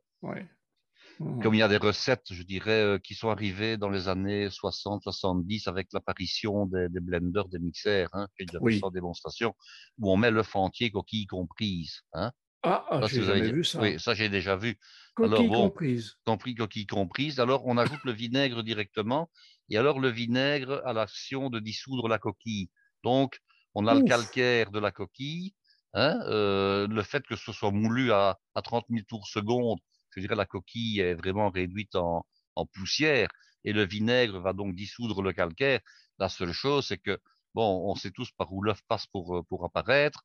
[1.19, 1.41] Mmh.
[1.41, 4.47] Comme il y a des recettes, je dirais, euh, qui sont arrivées dans les années
[4.47, 9.55] 60-70 avec l'apparition des, blenders, des mixeurs, hein, j'ai déjà vu démonstration,
[9.99, 12.01] où on met l'œuf entier, coquille comprise.
[12.13, 12.31] Hein.
[12.67, 13.79] Ah, ah j'ai jamais vu ça.
[13.79, 14.79] Oui, ça j'ai déjà vu.
[15.13, 16.15] Coquille alors, comprise.
[16.25, 17.39] Compris, coquille comprise.
[17.39, 19.29] Alors on ajoute le vinaigre directement.
[19.69, 22.69] Et alors le vinaigre a l'action de dissoudre la coquille.
[23.03, 23.39] Donc
[23.75, 25.53] on a le calcaire de la coquille.
[25.93, 29.79] Hein, euh, le fait que ce soit moulu à, à 30 000 tours seconde,
[30.15, 33.29] je dirais la coquille est vraiment réduite en, en poussière
[33.63, 35.79] et le vinaigre va donc dissoudre le calcaire.
[36.19, 37.19] La seule chose, c'est que,
[37.53, 40.23] bon, on sait tous par où l'œuf passe pour, pour apparaître.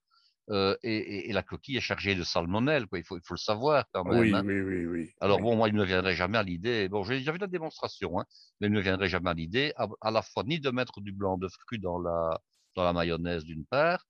[0.51, 2.99] Euh, et, la coquille est chargée de salmonelle, quoi.
[2.99, 4.21] Il, faut, il faut le savoir quand même.
[4.21, 4.43] Oui, hein.
[4.45, 5.11] oui, oui, oui.
[5.21, 7.47] Alors bon, moi, il ne me viendrait jamais à l'idée, bon, j'ai déjà vu la
[7.47, 8.25] démonstration, hein,
[8.61, 11.13] mais il ne me viendrait jamais à l'idée à, la fois ni de mettre du
[11.13, 12.41] blanc d'œuf cru dans la,
[12.75, 14.05] dans la mayonnaise d'une part,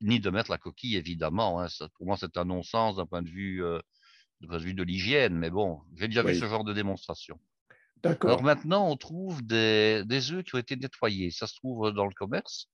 [0.00, 1.60] ni de mettre la coquille, évidemment.
[1.60, 1.66] Hein.
[1.96, 3.80] pour moi, c'est un non-sens d'un point de vue, euh,
[4.42, 7.38] de, vue de l'hygiène, mais bon, j'ai déjà vu ce genre de démonstration.
[8.02, 8.30] D'accord.
[8.30, 11.30] Alors maintenant, on trouve des, des œufs qui ont été nettoyés.
[11.30, 12.68] Ça se trouve dans le commerce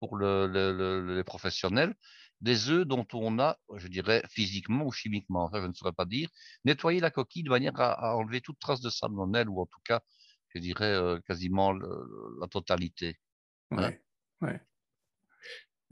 [0.00, 1.94] pour le, les professionnels
[2.42, 6.04] des œufs dont on a, je dirais, physiquement ou chimiquement, ça je ne saurais pas
[6.04, 6.28] dire,
[6.64, 10.00] nettoyer la coquille de manière à, enlever toute trace de salmonelle ou en tout cas,
[10.48, 13.16] je dirais, euh, quasiment la totalité.
[13.70, 13.92] Hein.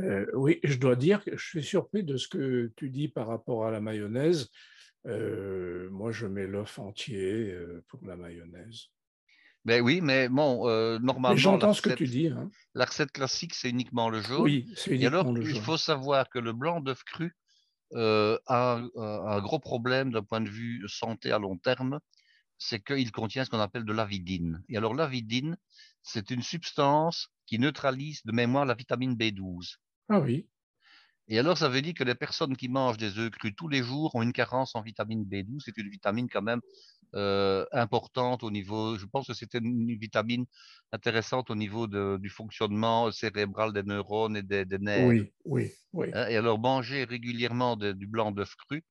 [0.02, 3.28] Euh, oui, je dois dire que je suis surpris de ce que tu dis par
[3.28, 4.50] rapport à la mayonnaise.
[5.06, 7.54] Euh, moi, je mets l'œuf entier
[7.88, 8.90] pour la mayonnaise.
[9.64, 11.36] Ben oui, mais bon, euh, normalement.
[11.36, 12.28] J'entends ce que tu dis.
[12.28, 12.50] Hein.
[12.74, 14.42] La recette classique, c'est uniquement le jaune.
[14.42, 15.56] Oui, c'est uniquement Et alors, le jaune.
[15.56, 17.36] Il faut savoir que le blanc d'œuf cru
[17.92, 22.00] euh, a un, gros problème d'un point de vue santé à long terme,
[22.56, 24.62] c'est qu'il contient ce qu'on appelle de l'avidine.
[24.70, 25.58] Et alors, l'avidine,
[26.02, 29.76] c'est une substance qui neutralise de mémoire la vitamine B12.
[30.08, 30.48] Ah oui.
[31.30, 33.84] Et alors, ça veut dire que les personnes qui mangent des œufs crus tous les
[33.84, 35.62] jours ont une carence en vitamine B12.
[35.64, 36.60] C'est une vitamine quand même
[37.14, 40.44] euh, importante au niveau, je pense que c'était une vitamine
[40.92, 45.06] intéressante au niveau de, du fonctionnement cérébral des neurones et des, nerfs.
[45.06, 46.08] Oui, oui, oui.
[46.14, 48.84] Hein, et alors, manger régulièrement du blanc d'œuf cru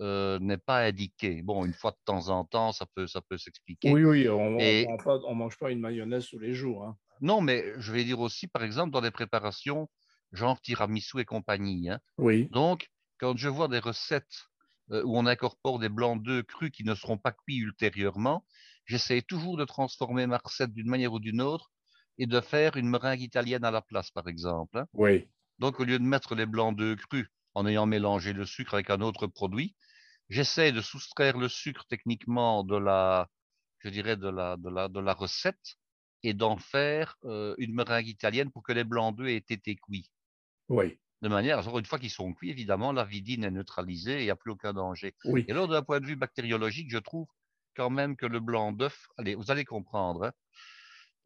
[0.00, 1.42] euh, n'est pas indiqué.
[1.42, 3.92] Bon, une fois de temps en temps, ça peut, ça peut s'expliquer.
[3.92, 6.84] Oui, oui, on ne mange pas une mayonnaise tous les jours.
[6.84, 6.96] Hein.
[7.20, 9.88] Non, mais je vais dire aussi, par exemple, dans des préparations
[10.34, 11.88] genre tiramisu et compagnie.
[11.88, 12.00] Hein.
[12.18, 12.48] Oui.
[12.50, 14.48] Donc, quand je vois des recettes
[14.90, 18.44] euh, où on incorpore des blancs d'œufs crus qui ne seront pas cuits ultérieurement,
[18.84, 21.70] j'essaie toujours de transformer ma recette d'une manière ou d'une autre
[22.18, 24.78] et de faire une meringue italienne à la place, par exemple.
[24.78, 24.86] Hein.
[24.92, 25.28] Oui.
[25.58, 28.90] Donc, au lieu de mettre les blancs d'œufs crus en ayant mélangé le sucre avec
[28.90, 29.76] un autre produit,
[30.28, 33.28] j'essaie de soustraire le sucre techniquement de la,
[33.78, 35.76] je dirais, de la, de la, de la recette
[36.24, 40.10] et d'en faire euh, une meringue italienne pour que les blancs d'œufs aient été cuits.
[40.68, 40.98] Oui.
[41.22, 44.24] De manière, alors une fois qu'ils sont cuits, évidemment, la vidine est neutralisée et il
[44.24, 45.14] n'y a plus aucun danger.
[45.24, 45.44] Oui.
[45.48, 47.26] Et alors, d'un point de vue bactériologique, je trouve
[47.76, 50.32] quand même que le blanc d'œuf, allez, vous allez comprendre, hein,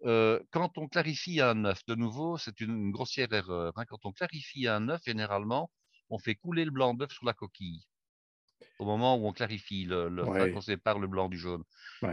[0.04, 3.72] euh, quand on clarifie un œuf, de nouveau, c'est une, grossière erreur.
[3.76, 5.70] Hein, quand on clarifie un œuf, généralement,
[6.10, 7.84] on fait couler le blanc d'œuf sur la coquille
[8.78, 11.62] au moment où on clarifie le, le qu'on sépare le blanc du jaune.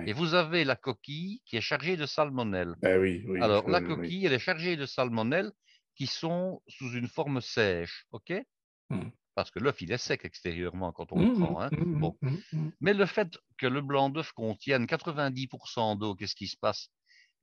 [0.05, 2.75] Et vous avez la coquille qui est chargée de salmonelle.
[2.81, 5.51] Ben oui, oui, Alors, la coquille, elle est chargée de salmonelle
[5.95, 8.33] qui sont sous une forme sèche, ok?
[8.89, 9.09] Mmh.
[9.33, 11.61] Parce que l'œuf, il est sec extérieurement quand on le mmh, prend.
[11.61, 12.17] Hein mmh, bon.
[12.79, 16.89] Mais le fait que le blanc d'œuf contienne 90% d'eau, qu'est-ce qui se passe?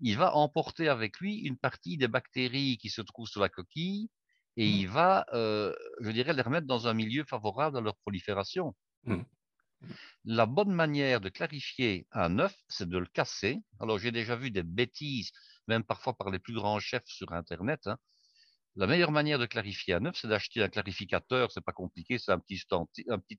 [0.01, 4.09] Il va emporter avec lui une partie des bactéries qui se trouvent sur la coquille
[4.57, 8.75] et il va, euh, je dirais, les remettre dans un milieu favorable à leur prolifération.
[10.25, 13.59] La bonne manière de clarifier un œuf, c'est de le casser.
[13.81, 15.33] Alors, j'ai déjà vu des bêtises,
[15.69, 17.87] même parfois par les plus grands chefs sur Internet.
[17.87, 17.99] Hein.
[18.77, 21.53] La meilleure manière de clarifier un œuf, c'est d'acheter un clarificateur.
[21.53, 22.59] C'est pas compliqué, c'est un petit,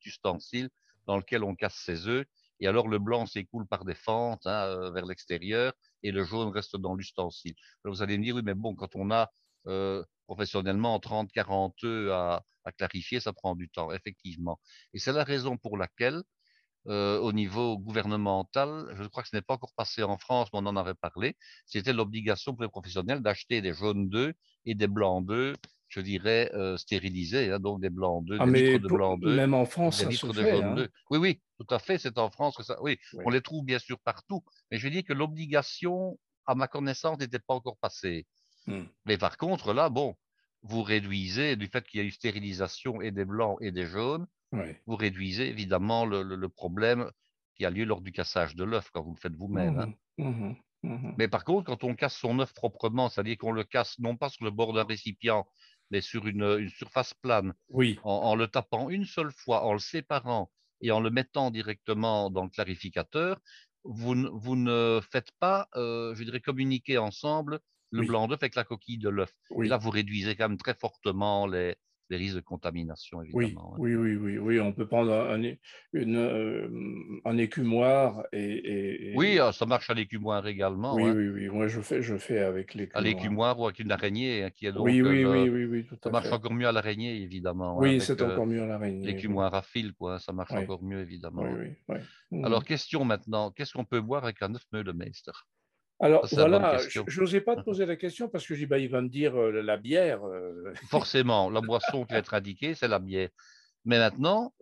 [0.06, 0.70] ustensile
[1.08, 2.26] dans lequel on casse ses œufs.
[2.60, 5.74] Et alors le blanc s'écoule par des fentes hein, euh, vers l'extérieur
[6.04, 7.56] et le jaune reste dans l'ustensile.
[7.84, 9.32] Vous allez me dire, oui, mais bon, quand on a
[9.68, 12.44] euh, professionnellement 30, 40 œufs à,
[12.78, 14.60] clarifier, ça prend du temps, effectivement.
[14.94, 16.22] Et c'est la raison pour laquelle
[16.88, 20.60] euh, au niveau gouvernemental, je crois que ce n'est pas encore passé en France, mais
[20.62, 24.34] on en avait parlé, c'était l'obligation pour les professionnels d'acheter des jaunes d'œufs
[24.66, 25.56] et des blancs d'œufs,
[25.88, 29.36] je dirais, euh, stérilisés, hein, donc des blancs d'œufs, ah, des litres de blancs d'œufs.
[29.36, 30.88] Même en France, des litres de jaunes hein.
[31.10, 32.78] Oui, oui, tout à fait, c'est en France que ça.
[32.82, 37.18] Oui, on les trouve bien sûr partout, mais je dis que l'obligation, à ma connaissance,
[37.20, 38.28] n'était pas encore passée.
[38.68, 38.84] Hmm.
[39.06, 40.16] Mais par contre, là, bon,
[40.64, 44.26] vous réduisez du fait qu'il y a eu stérilisation et des blancs et des jaunes,
[44.86, 47.10] vous réduisez évidemment le, problème
[47.56, 49.80] qui a lieu lors du cassage de l'œuf quand vous le faites vous-même.
[49.80, 49.94] Hein.
[50.18, 53.64] Mmh mmh mmh mais par contre, quand on casse son œuf proprement, c'est-à-dire qu'on le
[53.64, 55.48] casse non pas sur le bord d'un récipient,
[55.92, 58.00] mais sur une, surface plane, oui.
[58.04, 60.52] en, le tapant une seule fois, en le séparant
[60.82, 63.40] et en le mettant directement dans le clarificateur,
[63.86, 67.60] vous, vous ne faites pas, euh, je dirais, communiquer ensemble
[67.92, 69.32] le blanc d'œuf avec la coquille de l'œuf.
[69.56, 71.76] Là, vous réduisez quand même très fortement les,
[72.10, 73.76] les risques de contamination, évidemment.
[73.78, 75.42] Oui, oui, oui, oui, on peut prendre un,
[75.94, 76.68] une, euh,
[77.26, 80.96] un écumoire et, Oui, ah, ça marche à l'écumoire également.
[80.96, 81.14] Oui, hein.
[81.16, 83.04] oui, oui, moi je fais, je fais avec l'écumoire.
[83.04, 84.86] À l'écumoire ou avec une araignée, hein, qui est donc...
[84.86, 87.78] Oui, oui, oui, oui, oui, tout Ça marche encore mieux à l'araignée, évidemment.
[87.78, 89.06] Oui, c'est encore mieux à l'araignée.
[89.06, 91.44] L'écumoire à fil, quoi, ça marche encore mieux, évidemment.
[91.44, 91.70] Oui,
[92.32, 95.32] oui, Alors, question maintenant, qu'est-ce qu'on peut boire avec un œuf Meulemeister
[96.04, 96.78] Alors voilà,
[97.08, 99.40] je n'osais pas te poser la question parce que dis, bah, il va me dire
[99.40, 100.20] euh, la bière.
[100.90, 103.30] Forcément, la boisson qui va être indiquée, c'est la bière.
[103.86, 104.54] Mais maintenant,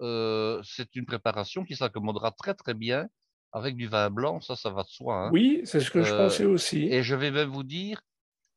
[0.63, 3.07] c'est une préparation qui s'accommodera très très bien
[3.53, 5.25] avec du vin blanc, ça, ça va de soi.
[5.25, 5.29] Hein.
[5.33, 6.85] Oui, c'est ce que je pensais aussi.
[6.85, 8.01] Et je vais même vous dire,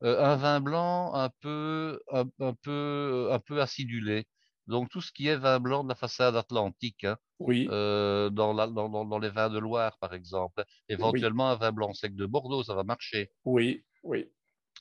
[0.03, 4.27] un vin blanc un peu, un, peu, un peu acidulé.
[4.67, 7.67] Donc tout ce qui est vin blanc de la façade atlantique, hein, oui.
[7.67, 12.63] dans, dans, les vins de Loire par exemple, éventuellement un vin blanc sec de Bordeaux,
[12.63, 13.31] ça va marcher.
[13.45, 14.31] Oui, oui.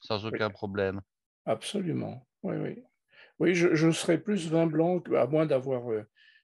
[0.01, 1.01] Sans aucun problème.
[1.45, 2.25] Absolument.
[2.43, 2.84] Oui, oui.
[3.39, 5.84] Oui, je, je serais plus vin blanc, à moins d'avoir.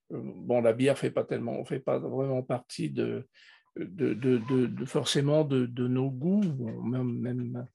[0.09, 3.27] bon, la bière fait pas tellement, fait pas vraiment partie de,
[3.75, 6.43] de, de, forcément de, nos goûts,
[6.83, 7.67] même, même,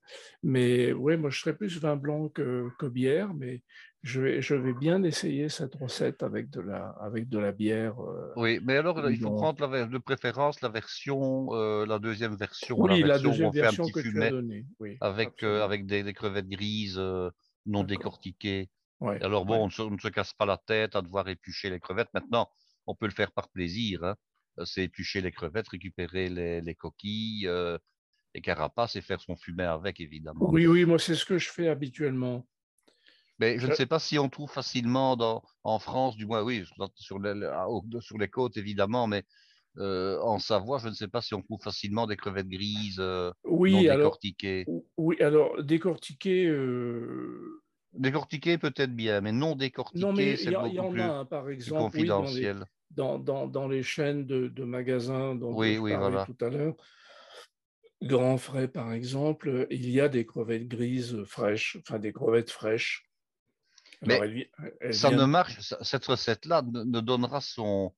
[0.42, 3.62] mais oui, moi je serais plus vin blanc que, que bière, mais
[4.04, 7.98] je vais, je vais bien essayer cette recette avec de la, avec de la bière.
[8.00, 12.36] Euh, oui, mais alors il faut prendre la, de préférence la version, euh, la deuxième
[12.36, 15.86] version, oui, la version, la deuxième version que tu as donnée, oui, avec, euh, avec
[15.86, 17.00] des, crevettes grises
[17.64, 18.68] non décortiquées.
[19.00, 22.12] alors bon, on, ne se, casse pas la tête à devoir éplucher les crevettes.
[22.12, 22.50] Maintenant,
[22.86, 24.04] on peut le faire par plaisir.
[24.04, 24.16] Hein.
[24.64, 27.78] C'est éplucher les crevettes, récupérer les, coquilles, euh,
[28.34, 30.50] les carapaces et faire son fumet avec, évidemment.
[30.50, 32.46] Oui, oui, moi c'est ce que je fais habituellement.
[33.38, 36.64] Mais je ne sais pas si on trouve facilement dans, en France, du moins oui,
[36.94, 37.34] sur les,
[38.00, 39.24] sur les côtes évidemment, mais
[39.78, 43.02] euh, en Savoie, je ne sais pas si on trouve facilement des crevettes grises
[43.44, 44.66] oui, non décortiquées.
[44.96, 46.48] oui, alors décortiquées.
[47.92, 53.68] Décortiquées peut-être bien, mais non décortiquées, c'est beaucoup plus, par exemple, confidentiel dans, dans, dans
[53.68, 56.74] les chaînes de, de magasins dont je parlais tout à l'heure,
[58.02, 63.04] Grand Frais par exemple, il y a des crevettes grises fraîches, enfin des crevettes fraîches.
[64.06, 67.92] Mais ça ne marche, cette recette-là ne, donnera son,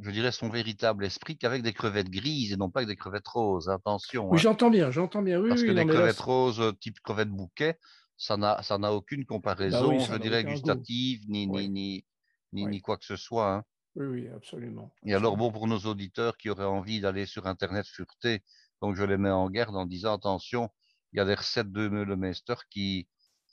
[0.00, 3.28] je dirais, son véritable esprit qu'avec des crevettes grises et non pas avec des crevettes
[3.28, 3.68] roses.
[3.68, 4.28] Attention.
[4.28, 4.42] Oui, hein.
[4.42, 5.40] j'entends bien, j'entends bien.
[5.40, 7.78] Oui, Parce que les crevettes roses euh, type crevette bouquet,
[8.16, 12.04] ça n'a, aucune bah comparaison, je dirais, gustative, ni, ni, ni,
[12.52, 13.54] ni, ni, quoi que ce soit.
[13.54, 13.64] Hein.
[13.94, 14.92] Oui, oui, absolument.
[15.04, 18.42] Et alors, bon, pour nos auditeurs qui auraient envie d'aller sur Internet fureter,
[18.82, 20.70] donc je les mets en garde en disant attention,
[21.12, 23.08] il y a des recettes de Meulemeister qui,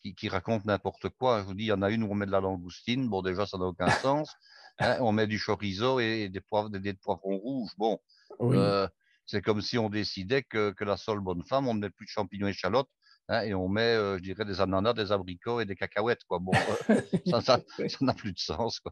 [0.06, 1.42] qui, qui racontent n'importe quoi.
[1.42, 3.10] Je vous dis, il y en a une où on met de la langoustine.
[3.10, 4.32] Bon, déjà, ça n'a aucun sens.
[4.80, 7.72] Hein, on met du chorizo et des, poivres, des, poivrons rouges.
[7.78, 8.00] Bon,
[8.42, 8.88] euh,
[9.26, 12.06] c'est comme si on décidait que, que la seule bonne femme, on ne met plus
[12.06, 12.90] de champignons et échalotes.
[13.28, 16.24] Hein, et on met, euh, je dirais, des ananas, des abricots et des cacahuètes.
[16.28, 16.40] Quoi.
[16.40, 16.52] Bon,
[16.90, 17.02] euh,
[17.42, 17.60] ça
[18.02, 18.80] n'a plus de sens.
[18.80, 18.92] Quoi.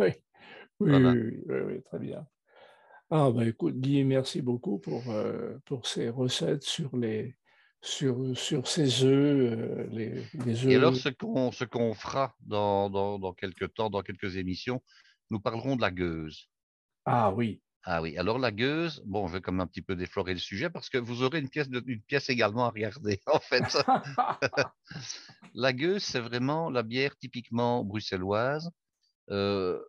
[0.00, 0.10] Oui.
[0.80, 0.92] Oui,
[1.48, 2.26] oui, très bien.
[3.08, 5.04] Ah, bah, écoute, Guy, merci beaucoup pour,
[5.64, 7.36] pour ces recettes sur, les,
[7.82, 10.70] sur, sur ces œufs, euh, les, les, œufs.
[10.70, 14.82] Et alors, ce qu'on, fera dans, dans, dans, quelques temps, dans quelques émissions,
[15.30, 16.48] nous parlerons de la gueuse.
[17.04, 17.60] Ah oui.
[17.84, 20.38] Ah oui, alors la gueuse, bon, je vais quand même un petit peu déflorer le
[20.38, 23.64] sujet parce que vous aurez une pièce, de, une pièce également à regarder, en fait.
[25.54, 28.70] la gueuse, c'est vraiment la bière typiquement bruxelloise.
[29.30, 29.80] Euh,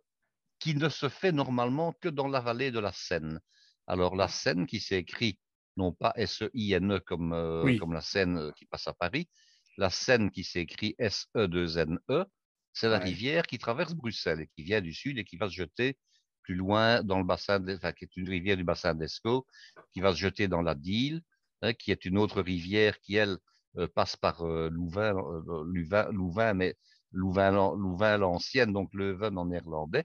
[0.60, 3.40] qui ne se fait normalement que dans la vallée de la Seine.
[3.86, 5.38] Alors la Seine qui s'écrit
[5.76, 9.28] non pas S-E-I-N-E e comme, euh, comme la Seine euh, qui passe à Paris,
[9.76, 12.24] la Seine qui s'écrit S-E-2-N-E, e,
[12.72, 15.54] c'est la rivière qui traverse Bruxelles et qui vient du sud et qui va se
[15.54, 15.96] jeter
[16.42, 19.46] plus loin dans le bassin, enfin, qui est une rivière du bassin d'Escaut,
[19.92, 21.22] qui va se jeter dans la Dille,
[21.62, 23.38] hein, qui est une autre rivière qui, elle,
[23.78, 26.76] euh, passe par Louvain, Louvain, Louvain, mais
[27.12, 30.04] Louvain, Louvain l'ancienne, donc Leuven en néerlandais.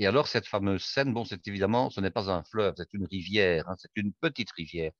[0.00, 3.04] Et alors, cette fameuse Seine, bon, c'est évidemment, ce n'est pas un fleuve, c'est une
[3.04, 4.92] rivière, hein, c'est une petite rivière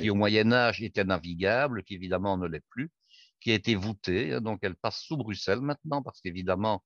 [0.00, 2.90] qui, au Moyen-Âge, était navigable, qui évidemment ne l'est plus,
[3.40, 6.82] qui a été voûtée, hein, donc elle passe sous Bruxelles maintenant, parce qu'évidemment,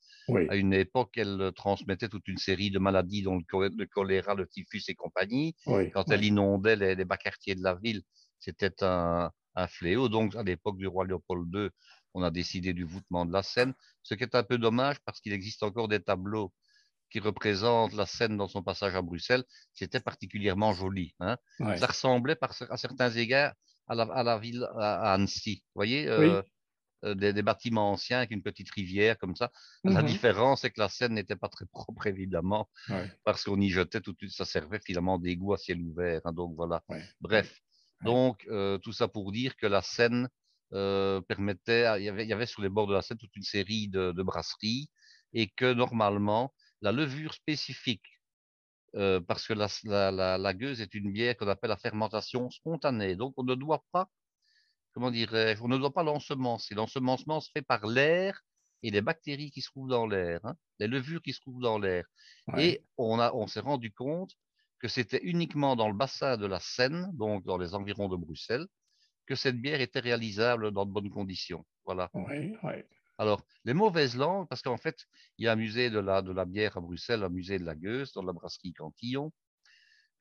[0.50, 4.82] à une époque, elle transmettait toute une série de maladies, dont le, choléra, le typhus
[4.88, 5.56] et compagnie.
[5.94, 8.02] Quand elle inondait les, bas quartiers de la ville,
[8.40, 10.10] c'était un, un fléau.
[10.10, 11.70] Donc, à l'époque du roi Léopold II,
[12.12, 15.18] on a décidé du voûtement de la Seine, ce qui est un peu dommage parce
[15.22, 16.52] qu'il existe encore des tableaux
[17.14, 21.14] qui représente la scène dans son passage à Bruxelles, c'était particulièrement joli.
[21.20, 21.36] Hein.
[21.78, 23.52] Ça ressemblait par, à certains égards
[23.86, 25.62] à la, à la ville à, Annecy.
[25.66, 26.42] Vous voyez euh,
[27.04, 29.52] euh, des, bâtiments anciens avec une petite rivière comme ça.
[29.84, 30.08] La mhm.
[30.08, 32.68] différence, c'est que la Seine n'était pas très propre, évidemment,
[33.22, 36.20] parce qu'on y jetait tout de suite, ça servait finalement d'égout à ciel ouvert.
[36.24, 36.82] Hein, donc voilà.
[37.20, 37.60] Bref,
[38.02, 40.28] donc euh, tout ça pour dire que la Seine
[41.28, 43.44] permettait, il y, avait, il y avait sur les bords de la Seine toute une
[43.44, 44.90] série de, de brasseries
[45.32, 46.52] et que normalement,
[46.82, 48.20] la levure spécifique,
[48.94, 53.16] euh, parce que la, gueuse est une bière qu'on appelle la fermentation spontanée.
[53.16, 54.08] Donc, on ne doit pas,
[54.92, 56.74] comment dirais on ne doit pas l'ensemencer.
[56.74, 58.40] L'ensemencement se fait par l'air
[58.82, 61.78] et les bactéries qui se trouvent dans l'air, hein, les levures qui se trouvent dans
[61.78, 62.04] l'air.
[62.58, 64.32] Et on, on s'est rendu compte
[64.78, 68.66] que c'était uniquement dans le bassin de la Seine, donc dans les environs de Bruxelles,
[69.26, 71.64] que cette bière était réalisable dans de bonnes conditions.
[71.84, 72.10] Voilà.
[72.12, 72.74] Oui, oui.
[73.18, 75.06] Alors, les mauvaises langues, parce qu'en fait,
[75.38, 77.64] il y a un musée de la, de la bière à Bruxelles, un musée de
[77.64, 79.32] la Gueuse, dans la brasserie Cantillon.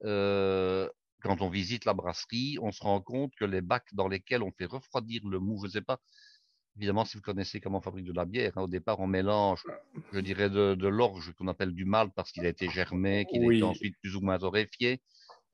[0.03, 0.87] Euh,
[1.21, 4.51] quand on visite la brasserie, on se rend compte que les bacs dans lesquels on
[4.51, 5.99] fait refroidir le mou, je ne sais pas,
[6.75, 9.63] évidemment, si vous connaissez comment on fabrique de la bière, hein, au départ, on mélange,
[10.11, 13.43] je dirais, de, de l'orge qu'on appelle du malt parce qu'il a été germé, qu'il
[13.43, 15.01] a été ensuite plus ou moins torréfié.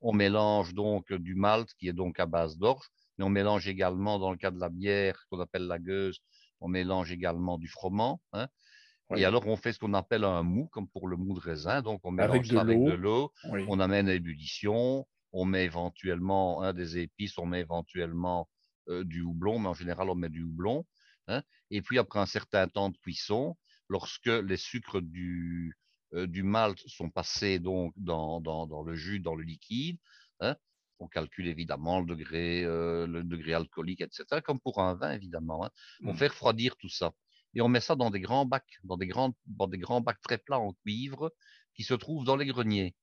[0.00, 2.86] On mélange donc du malt qui est donc à base d'orge,
[3.16, 6.20] mais on mélange également, dans le cas de la bière qu'on appelle la gueuse,
[6.60, 8.20] on mélange également du froment.
[8.32, 8.48] Hein.
[9.16, 11.82] Et alors, on fait ce qu'on appelle un mou, comme pour le mou de raisin.
[11.82, 16.72] Donc, on mélange ça avec de l'eau, on amène à ébullition, on met éventuellement hein,
[16.72, 18.48] des épices, on met éventuellement
[18.88, 20.86] euh, du houblon, mais en général, on met du houblon.
[21.26, 21.42] Hein.
[21.70, 23.56] Et puis, après un certain temps de cuisson,
[23.88, 25.76] lorsque les sucres du,
[26.14, 29.98] euh, du malt sont passés donc dans, dans, dans, le jus, dans le liquide,
[31.00, 35.64] on calcule évidemment le degré, euh, le degré alcoolique, etc., comme pour un vin, évidemment.
[35.64, 35.70] Hein.
[36.04, 36.16] On mmh.
[36.16, 37.12] fait refroidir tout ça.
[37.54, 40.20] Et on met ça dans des grands bacs, dans des grands, dans des grands bacs
[40.20, 41.32] très plats en cuivre
[41.74, 42.94] qui se trouvent dans les greniers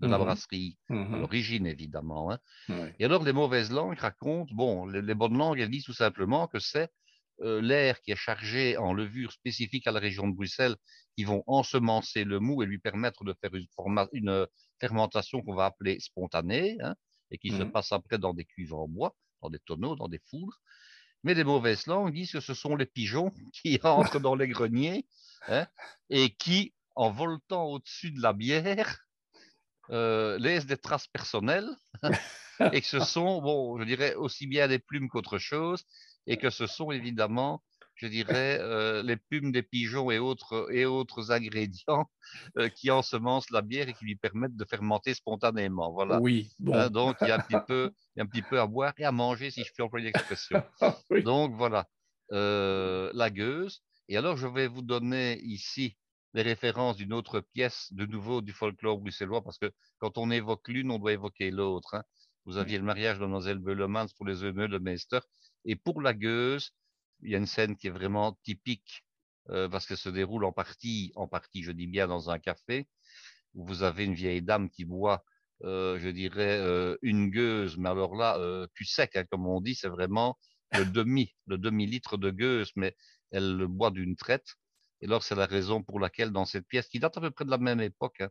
[0.00, 2.32] de la mmh brasserie, à mmh l'origine, évidemment.
[2.32, 2.38] Hein.
[2.98, 6.58] Et alors, les mauvaises langues racontent, bon, les, bonnes langues, elles disent tout simplement que
[6.58, 6.90] c'est
[7.42, 10.76] euh, l'air qui est chargé en levures spécifiques à la région de Bruxelles
[11.16, 13.66] qui vont ensemencer le mou et lui permettre de faire une,
[14.12, 14.46] une
[14.78, 16.78] fermentation qu'on va appeler spontanée.
[16.80, 16.96] Hein
[17.30, 17.72] et qui se mmh.
[17.72, 20.60] passe après dans des cuves en bois, dans des tonneaux, dans des foudres.
[21.22, 25.06] Mais les mauvaises langues disent que ce sont les pigeons qui entrent dans les greniers
[25.48, 25.66] hein,
[26.08, 28.98] et qui, en voltant au-dessus de la bière,
[29.90, 31.68] euh, laissent des traces personnelles
[32.72, 35.84] et que ce sont, bon, je dirais, aussi bien des plumes qu'autre chose
[36.26, 37.62] et que ce sont évidemment
[38.00, 42.06] je dirais, euh, les plumes des pigeons et autres, et autres ingrédients
[42.58, 45.92] euh, qui ensemencent la bière et qui lui permettent de fermenter spontanément.
[45.92, 46.18] Voilà.
[46.18, 46.50] Oui.
[46.72, 49.12] Hein, donc, il y, a un petit peu, un petit peu à boire et à
[49.12, 50.62] manger, si je puis employer l'expression.
[51.24, 51.86] Donc, voilà.
[52.32, 53.82] Euh, la gueuse.
[54.08, 55.96] Et alors, je vais vous donner ici
[56.32, 60.68] les références d'une autre pièce, de nouveau du folklore bruxellois, parce que quand on évoque
[60.68, 61.94] l'une, on doit évoquer l'autre.
[61.94, 62.04] Hein.
[62.46, 65.18] Vous aviez le mariage de Mlle Beulemans pour les œufs de Meister.
[65.66, 66.72] Et pour la gueuse,
[67.22, 69.04] il y a une scène qui est vraiment typique
[69.50, 72.88] euh, parce qu'elle se déroule en partie, en partie, je dis bien, dans un café
[73.54, 75.24] où vous avez une vieille dame qui boit,
[75.64, 79.60] euh, je dirais, euh, une gueuse, mais alors là, euh, plus sec, hein, comme on
[79.60, 80.38] dit, c'est vraiment
[80.72, 82.96] le demi, le demi-litre de gueuse, mais
[83.30, 84.54] elle le boit d'une traite.
[85.00, 87.44] Et alors, c'est la raison pour laquelle, dans cette pièce, qui date à peu près
[87.44, 88.30] de la même époque, hein,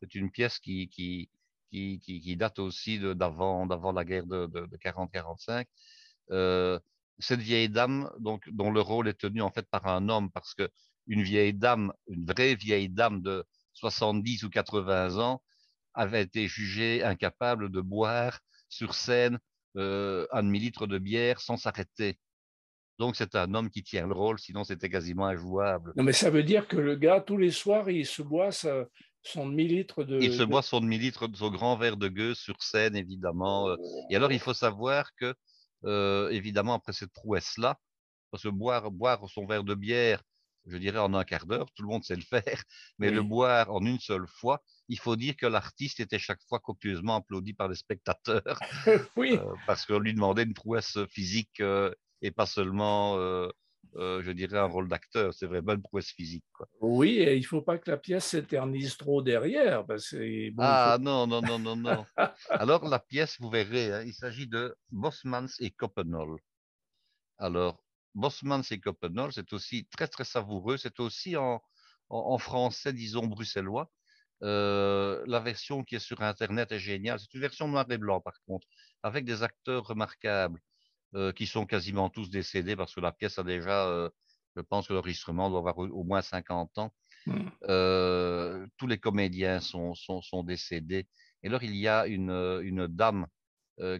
[0.00, 1.30] c'est une pièce qui, qui,
[1.70, 5.66] qui, qui, date aussi d'avant, d'avant la guerre de, de, de 40-45.
[6.32, 6.78] Euh,
[7.20, 10.54] cette vieille dame, donc, dont le rôle est tenu en fait par un homme, parce
[10.54, 10.68] que
[11.06, 13.44] une vieille dame, une vraie vieille dame de
[13.74, 15.42] 70 ou 80 ans,
[15.94, 19.38] avait été jugée incapable de boire sur scène
[19.76, 22.18] euh, un demi-litre de bière sans s'arrêter.
[22.98, 25.92] Donc c'est un homme qui tient le rôle, sinon c'était quasiment injouable.
[25.96, 29.48] Non mais ça veut dire que le gars, tous les soirs, il se boit son
[29.48, 30.20] demi-litre de...
[30.20, 33.74] Il se boit son demi-litre, son grand verre de gueule sur scène, évidemment.
[34.10, 35.34] Et alors il faut savoir que euh,
[35.84, 37.78] évidemment, après cette prouesse-là,
[38.30, 40.22] parce que boire, boire son verre de bière,
[40.66, 42.62] je dirais en un quart d'heure, tout le monde sait le faire,
[42.98, 46.58] mais le boire en une seule fois, il faut dire que l'artiste était chaque fois
[46.58, 48.58] copieusement applaudi par les spectateurs,
[49.16, 49.38] oui.
[49.38, 53.48] Euh, parce qu'on lui demandait une prouesse physique euh, et pas seulement euh,
[53.94, 55.34] je dirais, un rôle d'acteur.
[55.34, 56.44] C'est vraiment une prouesse physique.
[56.52, 56.68] Quoi.
[56.80, 59.84] Oui, et il ne faut pas que la pièce s'éternise trop derrière.
[59.86, 62.04] Parce que, ah non, non, non, non, non.
[62.50, 66.38] Alors, la pièce, vous verrez, hein, il s'agit de Bosmans et Coppenol.
[67.38, 67.82] Alors,
[68.14, 70.76] Bosmans et Coppenol, c'est aussi très, très savoureux.
[70.76, 71.62] C'est aussi en,
[72.08, 73.90] en, français, disons, bruxellois.
[74.42, 77.18] Euh, la version qui est sur Internet est géniale.
[77.18, 78.66] C'est une version noir et blanc, par contre,
[79.02, 80.60] avec des acteurs remarquables.
[81.16, 84.08] Euh, qui sont quasiment tous décédés parce que la pièce a déjà, euh,
[84.54, 86.92] je pense que l'enregistrement doit avoir au moins 50 ans.
[87.26, 87.48] Mmh.
[87.64, 91.08] Euh, tous les comédiens sont, sont, sont, décédés.
[91.42, 92.30] Et alors, il y a une,
[92.62, 93.26] une dame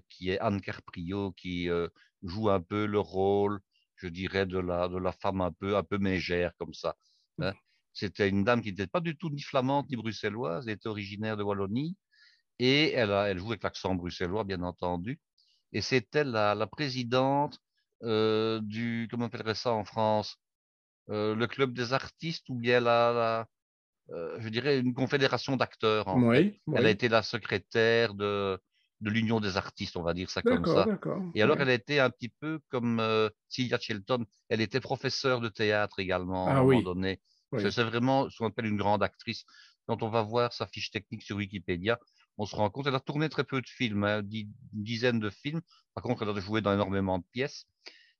[0.08, 1.68] qui est Anne Carprio qui
[2.22, 3.60] joue un peu le rôle,
[3.96, 6.94] je dirais, de la, de la femme un peu, un peu mégère comme ça.
[7.40, 7.50] Hein.
[7.50, 7.54] Mmh.
[7.92, 11.36] C'était une dame qui n'était pas du tout ni flamande ni bruxelloise, elle était originaire
[11.36, 11.96] de Wallonie
[12.60, 15.18] et elle, a, elle jouait avec l'accent bruxellois, bien entendu
[15.72, 17.58] et c'était la, la présidente
[18.02, 20.38] euh, du, comment on appellerait ça en France,
[21.10, 23.48] euh, le club des artistes ou bien la, la
[24.14, 26.16] euh, je dirais une confédération d'acteurs.
[26.16, 28.58] Oui, Elle a été la secrétaire de,
[29.00, 30.86] de l'Union des artistes, on va dire ça comme ça.
[31.34, 33.00] Et alors, elle a été un petit peu comme
[33.48, 37.20] Sylvia Shelton, elle était professeure de théâtre également à un ah moment donné.
[37.58, 39.44] C'est vraiment ce qu'on appelle une grande actrice.
[39.86, 41.98] Quand on va voir sa fiche technique sur Wikipédia,
[42.40, 45.28] on se rend compte, elle a tourné très peu de films, hein, une dizaine de
[45.28, 45.60] films.
[45.94, 47.66] Par contre, elle a joué dans énormément de pièces.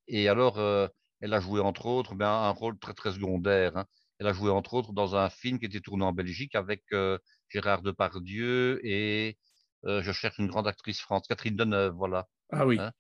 [0.09, 0.89] Et alors, euh,
[1.23, 3.79] elle a joué entre autres ben, un rôle très très secondaire.
[3.79, 3.87] Hein.
[4.19, 7.17] Elle a joué entre autres dans un film qui était tourné en Belgique avec euh,
[7.49, 9.39] Gérard Depardieu et
[9.87, 12.29] euh, je cherche une grande actrice française, Catherine Deneuve, voilà.
[12.51, 12.79] Ah oui.
[12.79, 12.93] Hein?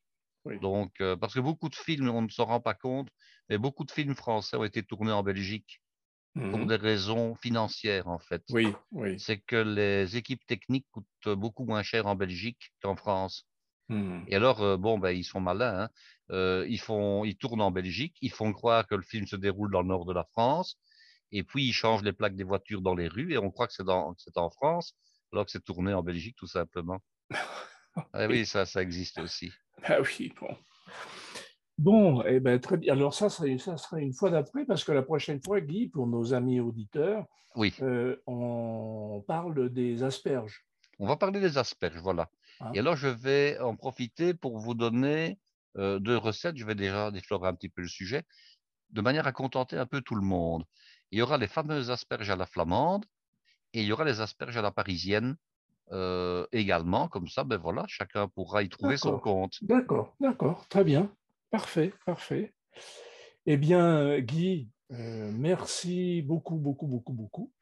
[0.63, 3.11] Donc, parce que beaucoup de films, on ne s'en rend pas compte,
[3.51, 5.83] mais beaucoup de films français ont été tournés en Belgique
[6.35, 8.43] pour mmh des raisons financières, en fait.
[8.51, 9.19] Oui, oui.
[9.19, 13.47] C'est que les équipes techniques coûtent beaucoup moins cher en Belgique qu'en France.
[13.89, 14.23] Mmh.
[14.29, 15.83] Et alors, euh, bon, ben, ils sont malins.
[15.83, 15.89] Hein.
[16.31, 19.73] Euh, ils, font, ils tournent en Belgique, ils font croire que le film se déroule
[19.73, 20.79] dans le nord de la France,
[21.33, 23.73] et puis ils changent les plaques des voitures dans les rues, et on croit que
[23.73, 24.95] c'est en France,
[25.33, 27.01] alors que c'est tourné en Belgique, tout simplement.
[28.13, 29.51] ah, oui, ça, ça existe aussi.
[29.83, 30.57] Ah oui, bon.
[31.81, 32.93] Bon, eh ben, très bien.
[32.93, 36.07] Alors ça, ça, ça sera une fois d'après, parce que la prochaine fois, Guy, pour
[36.07, 37.25] nos amis auditeurs,
[37.57, 37.75] oui.
[37.81, 40.67] Euh, on parle des asperges.
[40.99, 42.29] On va parler des asperges, voilà.
[42.61, 42.73] Hein?
[42.75, 45.39] Et alors, je vais en profiter pour vous donner
[45.79, 46.59] euh, deux recettes.
[46.59, 48.25] Je vais déjà déflorer un petit peu le sujet,
[48.91, 50.65] de manière à contenter un peu tout le monde.
[51.13, 53.07] Il y aura les fameuses asperges à la flamande
[53.73, 55.37] et il y aura les asperges à la parisienne
[55.93, 57.09] euh, également.
[57.09, 59.55] Comme ça, ben voilà, chacun pourra y trouver son compte.
[59.63, 61.11] D'accord, d'accord, très bien.
[61.51, 62.53] Parfait, parfait.
[63.47, 67.53] Eh bien, Guy, euh, merci beaucoup, beaucoup, beaucoup, beaucoup.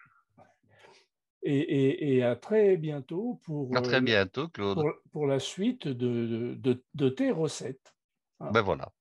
[1.43, 4.78] Et, à très bientôt pour, à très euh, bientôt, Claude.
[5.12, 6.59] Pour, la suite de,
[6.95, 7.95] de, tes recettes.
[8.41, 8.93] Ben voilà.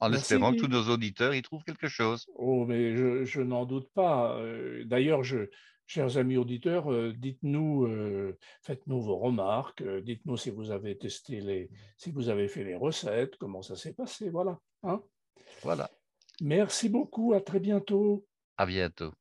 [0.00, 2.26] En espérant que tous nos auditeurs y trouvent quelque chose.
[2.34, 4.36] Oh, mais je, je n'en doute pas.
[4.38, 5.48] Euh, d'ailleurs, je,
[5.86, 7.88] chers amis auditeurs, dites-nous,
[8.62, 13.36] faites-nous vos remarques, dites-nous si vous avez testé les, si vous avez fait les recettes,
[13.36, 14.58] comment ça s'est passé, voilà.
[14.82, 15.02] Hein
[15.62, 15.90] voilà.
[16.42, 18.26] Merci beaucoup, à très bientôt.
[18.56, 19.12] À bientôt.